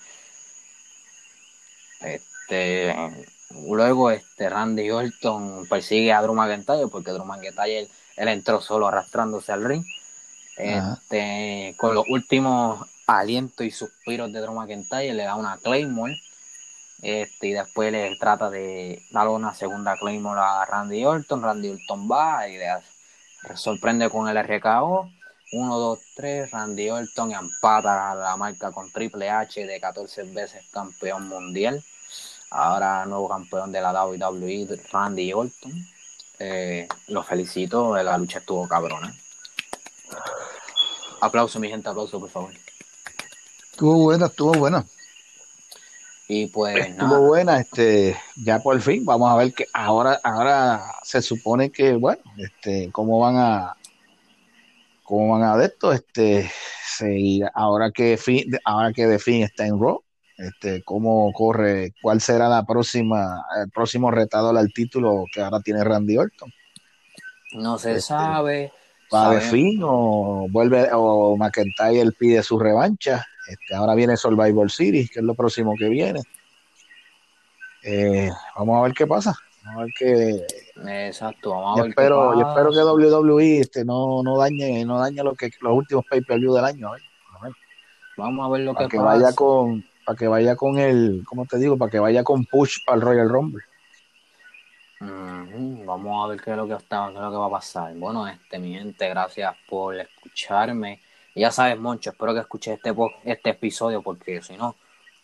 Este, 1.99 2.95
luego 3.49 4.11
este 4.11 4.49
Randy 4.49 4.89
Orton 4.91 5.67
persigue 5.67 6.13
a 6.13 6.21
Drew 6.21 6.33
McIntyre, 6.33 6.87
porque 6.87 7.11
Drew 7.11 7.25
McIntyre 7.25 7.87
él, 8.15 8.27
entró 8.27 8.61
solo 8.61 8.87
arrastrándose 8.87 9.51
al 9.51 9.63
ring. 9.63 9.85
Este, 10.57 11.75
con 11.77 11.93
los 11.93 12.05
últimos 12.09 12.87
alientos 13.05 13.65
y 13.65 13.71
suspiros 13.71 14.33
de 14.33 14.41
Drew 14.41 14.53
McIntyre 14.53 15.13
le 15.13 15.23
da 15.23 15.35
una 15.35 15.57
Claymore 15.57 16.19
este, 17.01 17.47
y 17.47 17.53
después 17.53 17.91
le 17.91 18.15
trata 18.15 18.49
de 18.49 19.03
dar 19.11 19.27
una 19.27 19.53
segunda 19.53 19.95
Claymore 19.97 20.39
a 20.41 20.65
Randy 20.65 21.05
Orton. 21.05 21.43
Randy 21.43 21.69
Orton 21.69 22.09
va 22.09 22.47
y 22.47 22.57
le 22.57 22.67
sorprende 23.55 24.09
con 24.09 24.27
el 24.27 24.37
RKO. 24.37 25.09
1, 25.53 25.77
2, 25.77 25.99
3. 26.15 26.51
Randy 26.51 26.89
Orton 26.89 27.31
empata 27.31 28.15
la 28.15 28.35
marca 28.35 28.71
con 28.71 28.91
Triple 28.91 29.29
H 29.29 29.65
de 29.65 29.79
14 29.79 30.23
veces 30.33 30.65
campeón 30.71 31.27
mundial. 31.27 31.81
Ahora 32.49 33.05
nuevo 33.05 33.27
campeón 33.27 33.71
de 33.71 33.81
la 33.81 34.05
WWE, 34.05 34.79
Randy 34.91 35.33
Orton. 35.33 35.73
Eh, 36.39 36.87
lo 37.07 37.23
felicito, 37.23 37.95
la 37.95 38.17
lucha 38.17 38.39
estuvo 38.39 38.67
cabrona. 38.67 39.13
Aplauso, 41.21 41.59
mi 41.59 41.67
gente, 41.67 41.89
aplauso, 41.89 42.19
por 42.19 42.29
favor. 42.29 42.51
Estuvo 43.71 43.97
buena, 43.97 44.27
estuvo 44.27 44.53
buena. 44.53 44.85
Y 46.29 46.47
pues 46.47 46.87
Estuvo 46.87 47.21
buena, 47.21 47.61
este, 47.61 48.17
ya 48.35 48.59
por 48.59 48.81
fin, 48.81 49.05
vamos 49.05 49.31
a 49.31 49.37
ver 49.37 49.53
que 49.53 49.65
ahora, 49.71 50.19
ahora 50.23 50.95
se 51.01 51.21
supone 51.21 51.71
que, 51.71 51.93
bueno, 51.93 52.21
este, 52.37 52.91
cómo 52.91 53.19
van 53.19 53.37
a, 53.37 53.77
cómo 55.03 55.31
van 55.31 55.43
a 55.43 55.57
de 55.57 55.67
esto, 55.67 55.93
este, 55.93 56.51
seguir, 56.97 57.49
ahora 57.53 57.91
que 57.91 58.17
fin, 58.17 58.43
ahora 58.65 58.91
que 58.91 59.07
de 59.07 59.19
fin 59.19 59.43
está 59.43 59.65
en 59.65 59.79
Raw, 59.79 60.03
este, 60.37 60.83
cómo 60.83 61.31
corre, 61.33 61.93
cuál 62.01 62.21
será 62.21 62.47
la 62.47 62.63
próxima, 62.63 63.45
el 63.61 63.71
próximo 63.71 64.11
retador 64.11 64.57
al 64.57 64.71
título 64.71 65.25
que 65.33 65.41
ahora 65.41 65.59
tiene 65.61 65.83
Randy 65.83 66.17
Orton. 66.17 66.51
No 67.53 67.77
se 67.77 67.91
este, 67.91 68.01
sabe. 68.01 68.71
¿Va 69.13 69.33
de 69.33 69.41
fin 69.41 69.79
o 69.83 70.47
vuelve, 70.49 70.89
o 70.93 71.37
McIntyre 71.37 72.11
pide 72.11 72.43
su 72.43 72.59
revancha? 72.59 73.25
Este, 73.47 73.73
ahora 73.73 73.95
viene 73.95 74.17
Survivor 74.17 74.69
Series, 74.69 75.09
que 75.09 75.19
es 75.19 75.25
lo 75.25 75.33
próximo 75.33 75.73
que 75.77 75.87
viene. 75.87 76.21
Eh, 77.83 78.29
vamos 78.57 78.77
a 78.77 78.83
ver 78.83 78.93
qué 78.93 79.07
pasa. 79.07 79.33
Vamos 79.63 79.81
a 79.81 79.83
ver 79.85 79.93
qué. 79.97 81.07
Exacto, 81.07 81.51
vamos 81.51 81.79
a 81.79 81.83
ver 81.83 81.89
espero, 81.91 82.33
Yo 82.39 82.47
espero 82.49 82.71
que 82.71 83.05
WWE 83.05 83.59
este, 83.59 83.85
no, 83.85 84.21
no 84.21 84.37
dañe, 84.37 84.83
no 84.83 84.99
dañe 84.99 85.23
lo 85.23 85.33
que, 85.35 85.49
los 85.61 85.73
últimos 85.73 86.05
pay-per-view 86.09 86.53
del 86.53 86.65
año. 86.65 86.91
Vamos 88.17 88.45
a 88.45 88.49
ver 88.51 88.61
lo 88.61 88.73
para 88.73 88.89
que, 88.89 88.97
vaya 88.97 89.31
con 89.33 89.85
Para 90.07 90.17
que 90.17 90.27
vaya 90.27 90.55
con 90.55 90.79
el, 90.79 91.23
¿cómo 91.27 91.45
te 91.45 91.57
digo? 91.57 91.77
Para 91.77 91.91
que 91.91 91.99
vaya 91.99 92.23
con 92.23 92.45
push 92.45 92.77
al 92.87 93.01
Royal 93.01 93.27
Rumble. 93.27 93.63
Vamos 94.99 96.25
a 96.25 96.29
ver 96.29 96.41
qué 96.41 96.51
es 96.51 96.57
lo 96.57 96.67
que 96.67 96.75
está, 96.75 97.09
qué 97.09 97.15
es 97.15 97.21
lo 97.21 97.29
que 97.29 97.37
va 97.37 97.47
a 97.47 97.51
pasar. 97.51 97.93
Bueno, 97.95 98.25
este, 98.27 98.57
mi 98.57 98.73
gente, 98.73 99.09
gracias 99.09 99.53
por 99.69 99.95
escucharme 99.95 101.01
ya 101.37 101.51
sabes, 101.51 101.79
Moncho, 101.79 102.09
espero 102.09 102.33
que 102.33 102.39
escuches 102.39 102.75
este, 102.75 102.93
este 103.23 103.49
episodio 103.51 104.01
porque 104.01 104.41
si 104.41 104.57
no, 104.57 104.75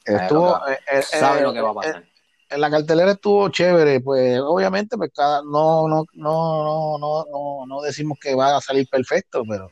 estuvo, 0.05 0.55
eh, 0.67 0.79
eh, 0.91 1.01
sabe 1.01 1.41
lo 1.41 1.53
que 1.53 1.61
va 1.61 1.69
a 1.69 1.71
eh, 1.71 1.75
pasar. 1.75 2.03
en 2.49 2.61
la 2.61 2.69
cartelera 2.69 3.11
estuvo 3.11 3.49
chévere, 3.49 3.99
pues 3.99 4.39
obviamente 4.39 4.95
pues 4.97 5.11
cada, 5.13 5.41
no, 5.41 5.87
no, 5.87 6.05
no, 6.13 6.97
no, 6.97 7.25
no, 7.25 7.65
no, 7.65 7.81
decimos 7.81 8.17
que 8.21 8.35
va 8.35 8.57
a 8.57 8.61
salir 8.61 8.87
perfecto, 8.87 9.43
pero 9.47 9.71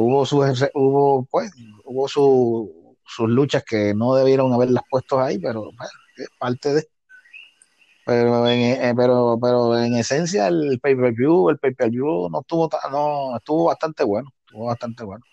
hubo 0.00 0.26
su, 0.26 0.38
hubo 0.74 1.24
pues 1.30 1.52
hubo 1.84 2.08
su, 2.08 2.83
sus 3.06 3.28
luchas 3.28 3.64
que 3.64 3.94
no 3.94 4.14
debieron 4.14 4.52
haberlas 4.52 4.84
puesto 4.90 5.20
ahí, 5.20 5.38
pero 5.38 5.62
bueno, 5.62 5.90
es 6.16 6.28
parte 6.38 6.74
de 6.74 6.88
pero 8.06 8.46
en, 8.48 8.96
pero, 8.96 9.38
pero 9.40 9.78
en 9.78 9.96
esencia 9.96 10.48
el 10.48 10.78
pay-per-view, 10.78 11.48
el 11.48 11.58
pay-per-view 11.58 12.28
no 12.28 12.40
estuvo 12.40 12.68
no 12.90 13.36
estuvo 13.36 13.64
bastante 13.64 14.04
bueno 14.04 14.30
bastante 14.62 15.04
bueno. 15.04 15.24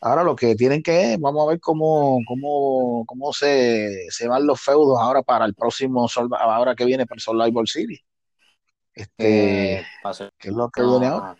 Ahora 0.00 0.22
lo 0.22 0.36
que 0.36 0.54
tienen 0.54 0.82
que 0.82 1.16
vamos 1.18 1.46
a 1.46 1.50
ver 1.50 1.60
cómo, 1.60 2.18
cómo, 2.26 3.04
cómo 3.06 3.32
se, 3.32 4.10
se 4.10 4.28
van 4.28 4.46
los 4.46 4.60
feudos 4.60 4.98
ahora 5.00 5.22
para 5.22 5.46
el 5.46 5.54
próximo, 5.54 6.06
ahora 6.38 6.74
que 6.74 6.84
viene 6.84 7.06
para 7.06 7.16
el 7.16 7.22
Survivor 7.22 7.66
City. 7.66 7.98
Este, 8.92 9.78
eh, 9.78 9.84
¿Qué 10.38 10.48
es 10.48 10.54
lo 10.54 10.68
que 10.70 10.82
viene 10.82 11.06
ahora? 11.06 11.36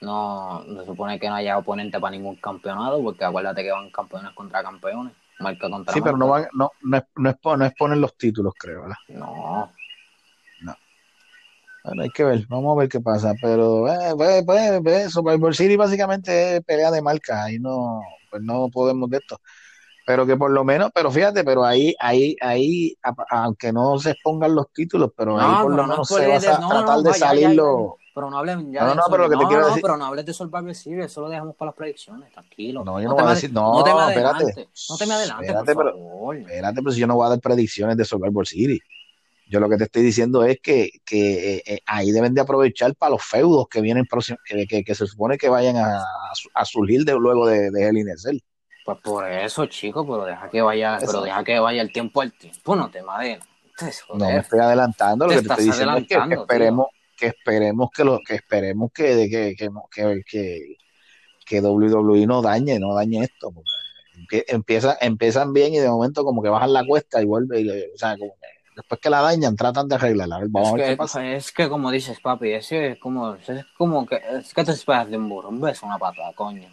No, 0.00 0.64
se 0.64 0.86
supone 0.86 1.18
que 1.18 1.28
no 1.28 1.34
haya 1.34 1.58
oponente 1.58 1.98
para 1.98 2.12
ningún 2.12 2.36
campeonato, 2.36 3.02
porque 3.02 3.24
acuérdate 3.24 3.62
que 3.62 3.72
van 3.72 3.90
campeones 3.90 4.32
contra 4.32 4.62
campeones, 4.62 5.12
marca 5.40 5.68
contra 5.68 5.92
Sí, 5.92 6.00
pero 6.00 6.16
no, 6.16 6.28
van, 6.28 6.48
no, 6.52 6.70
no, 6.82 6.98
es, 6.98 7.04
no, 7.16 7.30
es, 7.30 7.36
no 7.42 7.64
es 7.64 7.74
poner 7.74 7.98
los 7.98 8.16
títulos, 8.16 8.54
creo, 8.56 8.82
¿verdad? 8.82 8.96
No, 9.08 9.72
bueno, 11.88 12.02
hay 12.02 12.10
que 12.10 12.24
ver, 12.24 12.46
vamos 12.48 12.76
a 12.76 12.80
ver 12.80 12.88
qué 12.88 13.00
pasa. 13.00 13.34
Pero, 13.40 13.88
eh, 13.88 14.14
pues, 14.16 14.44
pues, 14.44 14.80
pues 14.82 15.12
Survivor 15.12 15.54
City 15.54 15.76
básicamente 15.76 16.56
es 16.56 16.64
pelea 16.64 16.90
de 16.90 17.02
marca, 17.02 17.44
ahí 17.44 17.58
no, 17.58 18.00
pues 18.30 18.42
no 18.42 18.68
podemos 18.68 19.08
de 19.10 19.18
esto. 19.18 19.40
Pero 20.06 20.26
que 20.26 20.36
por 20.36 20.50
lo 20.50 20.64
menos, 20.64 20.90
pero 20.94 21.10
fíjate, 21.10 21.44
pero 21.44 21.64
ahí, 21.64 21.94
ahí, 22.00 22.34
ahí, 22.40 22.96
aunque 23.30 23.72
no 23.72 23.98
se 23.98 24.12
expongan 24.12 24.54
los 24.54 24.72
títulos, 24.72 25.12
pero 25.14 25.38
ahí 25.38 25.62
por 25.62 25.74
lo 25.74 25.86
menos 25.86 26.08
se 26.08 26.26
va 26.26 26.36
a 26.36 26.40
tratar 26.40 26.98
de 27.00 27.14
salirlo. 27.14 27.97
Pero 28.18 28.30
no 28.30 28.38
hablen 28.38 28.72
ya. 28.72 28.84
No, 28.84 28.96
no, 28.96 29.02
pero 29.08 29.28
lo 29.28 29.30
que 29.30 29.36
te 29.36 29.46
quiero 29.46 29.66
decir. 29.68 29.80
pero 29.80 29.96
no 29.96 30.06
hables 30.06 30.26
de 30.26 30.34
Survivor 30.34 30.74
Series, 30.74 31.06
eso 31.06 31.20
lo 31.20 31.28
dejamos 31.28 31.54
para 31.54 31.68
las 31.68 31.76
predicciones, 31.76 32.32
tranquilo. 32.32 32.82
No, 32.84 33.00
yo 33.00 33.10
no, 33.10 33.14
voy 33.14 33.24
a 33.24 33.30
decir, 33.30 33.52
no, 33.52 33.74
no 33.74 34.08
espérate. 34.08 34.68
No 34.90 34.96
te 34.96 35.06
me 35.06 35.14
adelantes, 35.14 35.48
espérate, 35.48 35.74
por 35.74 35.92
favor. 35.92 36.34
Pero, 36.34 36.48
espérate, 36.48 36.82
pero 36.82 36.90
si 36.90 36.98
yo 36.98 37.06
no 37.06 37.14
voy 37.14 37.26
a 37.26 37.28
dar 37.28 37.38
predicciones 37.38 37.96
de 37.96 38.04
Survivor 38.04 38.44
Series. 38.44 38.80
Yo 39.48 39.60
lo 39.60 39.68
que 39.68 39.76
te 39.76 39.84
estoy 39.84 40.02
diciendo 40.02 40.42
es 40.44 40.58
que, 40.60 40.90
que 41.04 41.58
eh, 41.58 41.62
eh, 41.64 41.80
ahí 41.86 42.10
deben 42.10 42.34
de 42.34 42.40
aprovechar 42.40 42.96
para 42.96 43.10
los 43.10 43.22
feudos 43.22 43.68
que 43.68 43.80
vienen 43.80 44.04
próximos, 44.04 44.40
que, 44.44 44.66
que, 44.66 44.94
se 44.96 45.06
supone 45.06 45.38
que 45.38 45.48
vayan 45.48 45.76
a, 45.76 46.02
a 46.54 46.64
surgir 46.64 47.04
de, 47.04 47.12
luego 47.12 47.46
de, 47.46 47.70
de 47.70 47.84
Hell 47.84 48.42
Pues 48.84 48.98
por 49.00 49.30
eso, 49.30 49.64
chico, 49.66 50.04
pero 50.04 50.24
deja 50.24 50.50
que 50.50 50.60
vaya, 50.60 50.98
pero 51.00 51.22
deja 51.22 51.44
que 51.44 51.60
vaya 51.60 51.82
el 51.82 51.92
tiempo 51.92 52.20
al 52.20 52.32
tiempo, 52.32 52.74
no 52.74 52.90
te 52.90 53.00
madres. 53.00 53.38
No 54.12 54.26
me 54.26 54.38
estoy 54.38 54.58
adelantando, 54.58 55.26
lo 55.26 55.30
que 55.30 55.42
te 55.42 55.48
estoy 55.48 55.64
diciendo 55.66 55.96
es 55.98 56.08
que, 56.08 56.34
esperemos, 56.34 56.88
que 57.18 57.26
esperemos 57.26 57.90
que 57.94 58.04
lo, 58.04 58.20
que 58.20 58.36
esperemos 58.36 58.92
que, 58.92 59.28
que, 59.28 59.54
que, 59.56 60.22
que, 60.24 60.76
que 61.44 61.60
WWE 61.60 62.26
no 62.26 62.40
dañe, 62.42 62.78
no 62.78 62.94
dañe 62.94 63.24
esto, 63.24 63.50
porque 63.52 64.44
empieza, 64.48 64.96
empiezan 65.00 65.52
bien 65.52 65.74
y 65.74 65.78
de 65.78 65.88
momento 65.88 66.24
como 66.24 66.42
que 66.42 66.48
bajan 66.48 66.72
la 66.72 66.84
cuesta 66.86 67.20
y 67.20 67.24
vuelve, 67.24 67.60
y, 67.60 67.68
o 67.68 67.98
sea, 67.98 68.16
como 68.16 68.32
que 68.40 68.46
después 68.76 69.00
que 69.00 69.10
la 69.10 69.20
dañan 69.22 69.56
tratan 69.56 69.88
de 69.88 69.96
arreglarla. 69.96 70.40
Vamos 70.48 70.68
es, 70.68 70.74
a 70.74 70.76
ver 70.76 70.84
que, 70.84 70.90
qué 70.92 70.96
pasa. 70.96 71.26
es 71.34 71.50
que 71.52 71.68
como 71.68 71.90
dices, 71.90 72.20
papi, 72.20 72.52
es, 72.52 72.70
es 72.70 72.98
como, 72.98 73.34
es 73.34 73.50
como 73.76 74.06
que, 74.06 74.20
es 74.38 74.54
que 74.54 74.64
te 74.64 74.70
esperas 74.72 75.10
de 75.10 75.16
un 75.16 75.28
burro, 75.28 75.48
un 75.48 75.60
beso, 75.60 75.84
una 75.86 75.98
patada, 75.98 76.32
coño. 76.34 76.68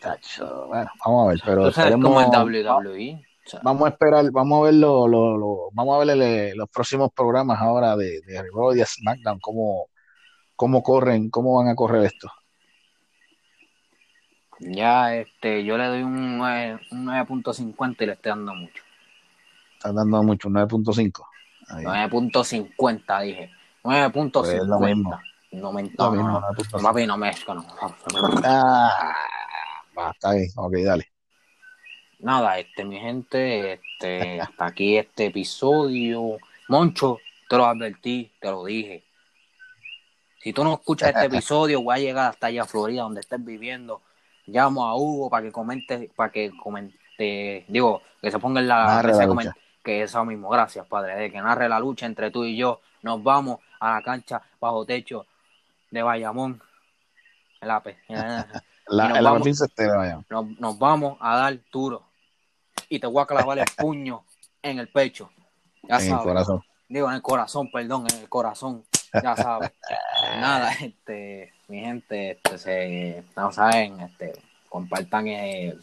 Chacho, 0.00 0.66
bueno, 0.66 0.90
vamos 1.04 1.24
a 1.24 1.30
ver, 1.30 1.40
pero 1.44 1.64
Tú 1.66 1.72
sabes 1.72 1.94
esperemos- 1.94 2.26
como 2.30 2.48
el 2.48 2.66
WWE. 2.66 3.24
Vamos 3.62 3.86
a 3.86 3.88
esperar, 3.90 4.30
vamos 4.30 4.60
a 4.60 4.62
ver 4.64 4.74
lo, 4.74 5.06
lo- 5.08 5.36
lo- 5.36 5.68
vamos 5.72 5.96
a 5.96 6.04
ver 6.04 6.18
el- 6.20 6.56
los 6.56 6.68
próximos 6.70 7.10
programas 7.14 7.60
ahora 7.60 7.96
de, 7.96 8.20
de 8.22 8.42
Raw 8.52 8.74
y 8.74 8.82
SmackDown, 8.84 9.40
cómo, 9.40 9.88
cómo 10.56 10.82
corren, 10.82 11.30
cómo 11.30 11.58
van 11.58 11.68
a 11.68 11.74
correr 11.74 12.04
esto. 12.04 12.30
ya, 14.60 15.16
este, 15.16 15.64
yo 15.64 15.76
le 15.76 15.86
doy 15.86 16.02
un, 16.02 16.38
nueve- 16.38 16.80
un 16.92 17.04
9.50 17.06 18.04
y 18.04 18.06
le 18.06 18.12
estoy 18.12 18.30
dando 18.30 18.54
mucho. 18.54 18.82
Están 19.74 19.96
dando 19.96 20.22
mucho, 20.22 20.48
9.5. 20.48 21.26
Ahí. 21.68 21.84
9.50 21.84 23.20
dije. 23.22 23.50
Pues 23.82 24.54
es 24.54 24.66
lo 24.68 24.78
9.50. 24.78 24.86
mismo. 24.94 25.20
no 25.52 25.72
me 25.72 25.82
no, 25.82 25.90
no, 26.14 26.40
9.5. 26.40 26.82
papi, 26.82 27.06
no 27.06 27.16
no. 27.16 27.66
Ah, 28.44 29.14
está 30.14 30.34
ok, 30.56 30.74
dale. 30.84 31.11
Nada, 32.22 32.58
este, 32.58 32.84
mi 32.84 32.98
gente, 33.00 33.74
este, 33.74 34.40
hasta 34.40 34.66
aquí 34.66 34.96
este 34.96 35.26
episodio. 35.26 36.38
Moncho, 36.68 37.18
te 37.48 37.56
lo 37.56 37.66
advertí, 37.66 38.30
te 38.40 38.48
lo 38.50 38.64
dije. 38.64 39.02
Si 40.40 40.52
tú 40.52 40.62
no 40.64 40.74
escuchas 40.74 41.10
este 41.10 41.26
episodio, 41.26 41.82
voy 41.82 41.96
a 41.96 41.98
llegar 41.98 42.30
hasta 42.30 42.46
allá 42.46 42.62
a 42.62 42.66
Florida, 42.66 43.02
donde 43.02 43.20
estés 43.20 43.44
viviendo. 43.44 44.02
Llamo 44.46 44.86
a 44.86 44.96
Hugo 44.96 45.30
para 45.30 45.44
que 45.44 45.52
comente, 45.52 46.10
para 46.14 46.30
que 46.30 46.52
comente, 46.62 47.64
digo, 47.68 48.02
que 48.20 48.30
se 48.30 48.38
ponga 48.38 48.60
en 48.60 48.68
la, 48.68 48.86
la 49.18 49.26
comente- 49.28 49.52
que 49.82 50.02
eso 50.02 50.24
mismo, 50.24 50.48
gracias, 50.48 50.86
padre, 50.86 51.16
de 51.16 51.30
que 51.32 51.40
narre 51.40 51.68
la 51.68 51.80
lucha 51.80 52.06
entre 52.06 52.30
tú 52.30 52.44
y 52.44 52.56
yo. 52.56 52.80
Nos 53.02 53.20
vamos 53.22 53.58
a 53.80 53.94
la 53.96 54.02
cancha 54.02 54.40
bajo 54.60 54.84
techo 54.86 55.26
de 55.90 56.02
Bayamón. 56.04 56.62
En 57.60 57.68
la, 57.68 57.82
pe- 57.82 57.98
en 58.08 58.16
la- 58.18 58.62
nos 59.08 59.18
el 59.18 59.24
vamos. 59.24 59.46
Nos, 60.30 60.60
nos 60.60 60.78
vamos 60.78 61.18
a 61.20 61.36
dar 61.36 61.58
duro. 61.72 62.04
Y 62.94 62.98
te 62.98 63.06
voy 63.06 63.22
a 63.22 63.26
clavar 63.26 63.58
el 63.58 63.64
puño 63.76 64.22
en 64.62 64.78
el 64.78 64.88
pecho. 64.88 65.30
Ya 65.84 65.96
en 65.96 66.02
el 66.02 66.08
sabes. 66.08 66.24
corazón. 66.24 66.62
Digo, 66.88 67.08
en 67.08 67.14
el 67.14 67.22
corazón, 67.22 67.70
perdón, 67.72 68.06
en 68.12 68.20
el 68.20 68.28
corazón. 68.28 68.84
Ya 69.22 69.34
sabes. 69.34 69.72
Nada, 70.40 70.72
este, 70.74 71.52
mi 71.68 71.80
gente, 71.80 72.32
este, 72.32 72.58
se, 72.58 73.24
no 73.34 73.50
saben, 73.50 73.98
este, 74.00 74.32
compartan 74.68 75.26
eh, 75.28 75.74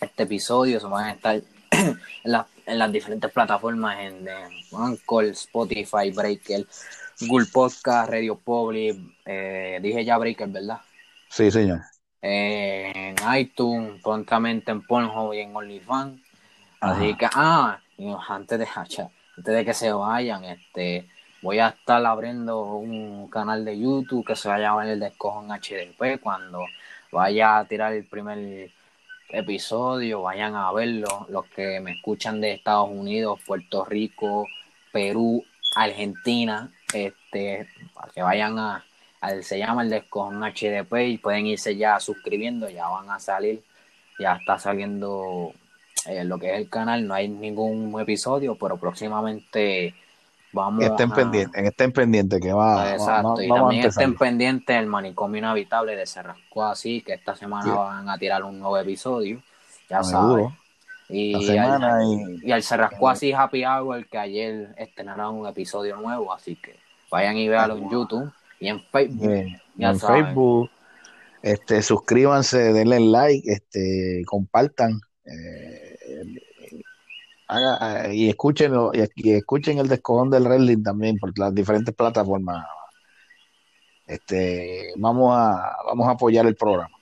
este 0.00 0.24
episodio, 0.24 0.80
se 0.80 0.86
van 0.88 1.04
a 1.04 1.12
estar 1.12 1.36
en, 1.70 1.98
la- 2.24 2.46
en 2.66 2.78
las 2.78 2.90
diferentes 2.90 3.30
plataformas, 3.30 4.00
en, 4.00 4.26
en 4.26 4.76
Anchor, 4.76 5.24
Spotify, 5.26 6.10
Breaker, 6.12 6.66
Google 7.20 7.46
Podcast, 7.52 8.10
Radio 8.10 8.36
Public, 8.36 8.96
eh, 9.26 9.78
dije 9.80 10.04
ya 10.04 10.18
Breaker, 10.18 10.48
¿verdad? 10.48 10.80
Sí, 11.28 11.52
señor. 11.52 11.82
en 12.20 13.14
iTunes, 13.36 14.02
prontamente 14.02 14.72
en 14.72 14.82
Pornhub 14.84 15.34
y 15.34 15.38
en 15.38 15.54
OnlyFans. 15.54 16.20
Así 16.82 17.14
que, 17.16 17.26
ah, 17.34 17.78
antes 18.28 18.58
de, 18.58 18.66
antes 18.76 19.54
de 19.56 19.64
que 19.64 19.74
se 19.74 19.92
vayan, 19.92 20.44
este, 20.44 21.08
voy 21.40 21.58
a 21.60 21.68
estar 21.68 22.04
abriendo 22.04 22.62
un 22.74 23.28
canal 23.30 23.64
de 23.64 23.78
YouTube 23.78 24.26
que 24.26 24.36
se 24.36 24.48
va 24.48 24.56
a 24.56 24.58
llamar 24.58 24.88
El 24.88 25.00
Descojón 25.00 25.48
HDP. 25.50 26.20
Cuando 26.20 26.64
vaya 27.12 27.58
a 27.58 27.64
tirar 27.66 27.92
el 27.92 28.04
primer 28.04 28.70
episodio, 29.30 30.22
vayan 30.22 30.54
a 30.56 30.72
verlo. 30.72 31.26
Los 31.28 31.46
que 31.46 31.78
me 31.80 31.92
escuchan 31.92 32.40
de 32.40 32.52
Estados 32.54 32.90
Unidos, 32.90 33.40
Puerto 33.46 33.84
Rico, 33.84 34.46
Perú, 34.92 35.44
Argentina, 35.76 36.68
este, 36.92 37.68
que 38.14 38.22
vayan 38.22 38.58
a, 38.58 38.84
al- 39.20 39.44
se 39.44 39.58
llama 39.58 39.82
el 39.82 39.90
Descojón 39.90 40.42
HDP 40.42 40.92
y 41.08 41.18
pueden 41.18 41.46
irse 41.46 41.76
ya 41.76 42.00
suscribiendo, 42.00 42.68
ya 42.68 42.88
van 42.88 43.08
a 43.10 43.18
salir, 43.20 43.62
ya 44.18 44.34
está 44.34 44.58
saliendo 44.58 45.52
eh, 46.06 46.24
lo 46.24 46.38
que 46.38 46.52
es 46.52 46.58
el 46.58 46.68
canal, 46.68 47.06
no 47.06 47.14
hay 47.14 47.28
ningún 47.28 47.98
episodio, 48.00 48.56
pero 48.56 48.76
próximamente 48.76 49.94
vamos 50.52 50.84
Estén 50.84 51.12
a... 51.12 51.14
pendientes, 51.14 51.64
estén 51.64 51.92
pendientes 51.92 52.40
que 52.40 52.52
va, 52.52 52.92
Exacto, 52.92 53.40
y 53.42 53.48
vamos 53.48 53.64
también 53.70 53.86
estén 53.86 54.14
pendientes 54.16 54.76
del 54.76 54.86
manicomio 54.86 55.38
inhabitable 55.38 55.96
de 55.96 56.06
Cerrasco 56.06 56.64
así, 56.64 57.00
que 57.02 57.14
esta 57.14 57.34
semana 57.36 57.64
Sí. 57.64 57.70
van 57.70 58.08
a 58.08 58.18
tirar 58.18 58.42
un 58.44 58.58
nuevo 58.58 58.76
episodio, 58.78 59.42
ya 59.88 60.02
Seguro. 60.02 60.34
saben. 60.44 60.62
Y, 61.08 61.58
al- 61.58 62.02
y 62.42 62.48
y 62.48 62.52
al 62.52 62.62
Cerrasco 62.62 63.08
así 63.08 63.32
Happy 63.32 63.64
Hour, 63.64 64.06
que 64.08 64.16
ayer 64.18 64.74
estrenaron 64.78 65.34
un 65.36 65.46
episodio 65.46 65.96
nuevo, 65.96 66.32
así 66.32 66.56
que 66.56 66.74
vayan 67.10 67.36
y 67.36 67.48
véanlo 67.48 67.76
en 67.76 67.90
YouTube 67.90 68.32
y 68.58 68.68
en 68.68 68.80
Facebook. 68.90 69.28
Bien, 69.28 69.60
Ya 69.76 69.90
en 69.90 69.98
saben. 69.98 70.24
Facebook, 70.26 70.70
este, 71.42 71.82
suscríbanse, 71.82 72.72
denle 72.72 73.00
like, 73.00 73.50
este, 73.52 74.22
compartan, 74.26 75.00
eh, 75.26 75.81
haga- 77.52 78.12
y 78.12 78.28
escúchenlo, 78.28 78.92
y, 78.94 79.04
y 79.16 79.32
escuchen 79.32 79.78
el 79.78 79.88
descojón 79.88 80.30
del 80.30 80.44
wrestling 80.44 80.82
también 80.82 81.18
por 81.18 81.36
las 81.38 81.54
diferentes 81.54 81.94
plataformas. 81.94 82.66
Este, 84.06 84.92
vamos 84.96 85.34
a, 85.36 85.76
vamos 85.86 86.08
a 86.08 86.12
apoyar 86.12 86.46
el 86.46 86.56
programa. 86.56 86.94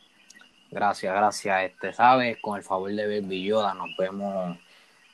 Gracias, 0.70 1.12
gracias. 1.12 1.64
Este, 1.64 1.92
sabes, 1.92 2.38
con 2.40 2.56
el 2.56 2.62
favor 2.62 2.92
de 2.92 3.20
Baby 3.20 3.44
Yoda, 3.44 3.74
nos 3.74 3.88
vemos 3.98 4.56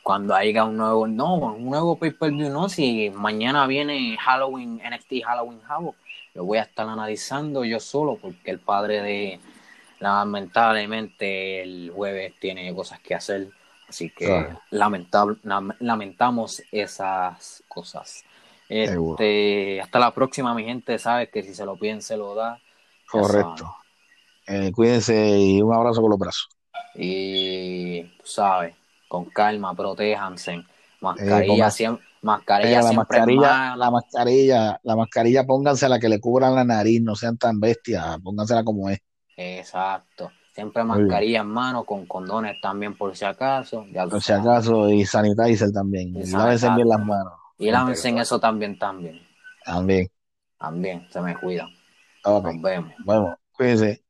cuando 0.02 0.34
haya 0.34 0.64
un 0.64 0.76
nuevo, 0.76 1.06
no, 1.08 1.34
un 1.34 1.64
nuevo 1.64 1.96
pay-per-view, 1.96 2.48
no, 2.50 2.68
si 2.68 3.10
mañana 3.10 3.66
viene 3.66 4.16
Halloween, 4.18 4.80
NXT 4.84 5.24
Halloween 5.24 5.60
Havoc, 5.66 5.96
lo 6.34 6.44
voy 6.44 6.58
a 6.58 6.62
estar 6.62 6.88
analizando 6.88 7.64
yo 7.64 7.80
solo 7.80 8.16
porque 8.16 8.52
el 8.52 8.60
padre 8.60 9.02
de, 9.02 9.40
lamentablemente, 9.98 11.62
el 11.62 11.90
jueves 11.92 12.34
tiene 12.38 12.72
cosas 12.72 13.00
que 13.00 13.14
hacer, 13.16 13.48
así 13.88 14.10
que 14.10 14.48
lamentable, 14.70 15.36
lam- 15.44 15.76
lamentamos 15.80 16.62
esas 16.72 17.62
cosas. 17.68 18.24
Este, 18.68 19.80
hasta 19.80 19.98
la 19.98 20.12
próxima, 20.12 20.54
mi 20.54 20.64
gente, 20.64 20.98
sabes 20.98 21.30
que 21.30 21.42
si 21.42 21.54
se 21.54 21.64
lo 21.64 21.76
piden, 21.78 22.02
se 22.02 22.16
lo 22.16 22.34
da. 22.34 22.58
Correcto. 23.10 23.76
Eh, 24.46 24.72
cuídense 24.72 25.38
y 25.38 25.60
un 25.62 25.74
abrazo 25.74 26.00
con 26.00 26.10
los 26.10 26.18
brazos. 26.18 26.48
Y 26.94 28.02
tú 28.18 28.26
sabes, 28.26 28.74
con 29.08 29.26
calma, 29.26 29.74
protéjanse. 29.74 30.64
Mascarilla, 31.00 31.46
pongan- 31.46 31.70
siempre, 31.70 32.04
mascarilla 32.22 32.68
Eh, 32.68 32.72
la 32.74 32.82
siempre 32.82 32.96
mascarilla, 32.96 33.76
la 33.76 33.90
mascarilla, 33.90 34.80
la 34.82 34.96
mascarilla, 34.96 35.44
pónganse 35.44 35.88
la 35.88 35.98
que 36.00 36.08
le 36.08 36.20
cubran 36.20 36.54
la 36.54 36.64
nariz, 36.64 37.02
no 37.02 37.14
sean 37.14 37.36
tan 37.38 37.60
bestias, 37.60 38.18
póngansela 38.22 38.64
como 38.64 38.88
es. 38.88 38.98
Exacto. 39.36 40.30
Siempre 40.56 40.84
mascarilla 40.84 41.40
en 41.42 41.48
mano, 41.48 41.84
con 41.84 42.06
condones 42.06 42.58
también 42.62 42.96
por 42.96 43.14
si 43.14 43.26
acaso. 43.26 43.84
Ya 43.92 44.06
Por 44.06 44.22
si 44.22 44.28
sabes. 44.28 44.46
acaso, 44.46 44.88
y 44.88 45.04
sanitizer 45.04 45.70
también. 45.70 46.16
Y 46.16 46.22
Y 46.22 46.26
lávense 46.28 46.70
bien 46.70 46.88
las 46.88 47.04
manos. 47.04 47.34
Y 47.58 47.70
lávense 47.70 48.08
en 48.08 48.18
eso 48.20 48.40
también, 48.40 48.78
también. 48.78 49.20
También. 49.66 50.08
También, 50.58 51.06
se 51.10 51.20
me 51.20 51.38
cuidan. 51.38 51.68
Ok. 52.24 52.46
Nos 52.46 52.62
vemos. 52.62 52.94
Bueno, 53.04 53.36
cuídense. 53.52 54.02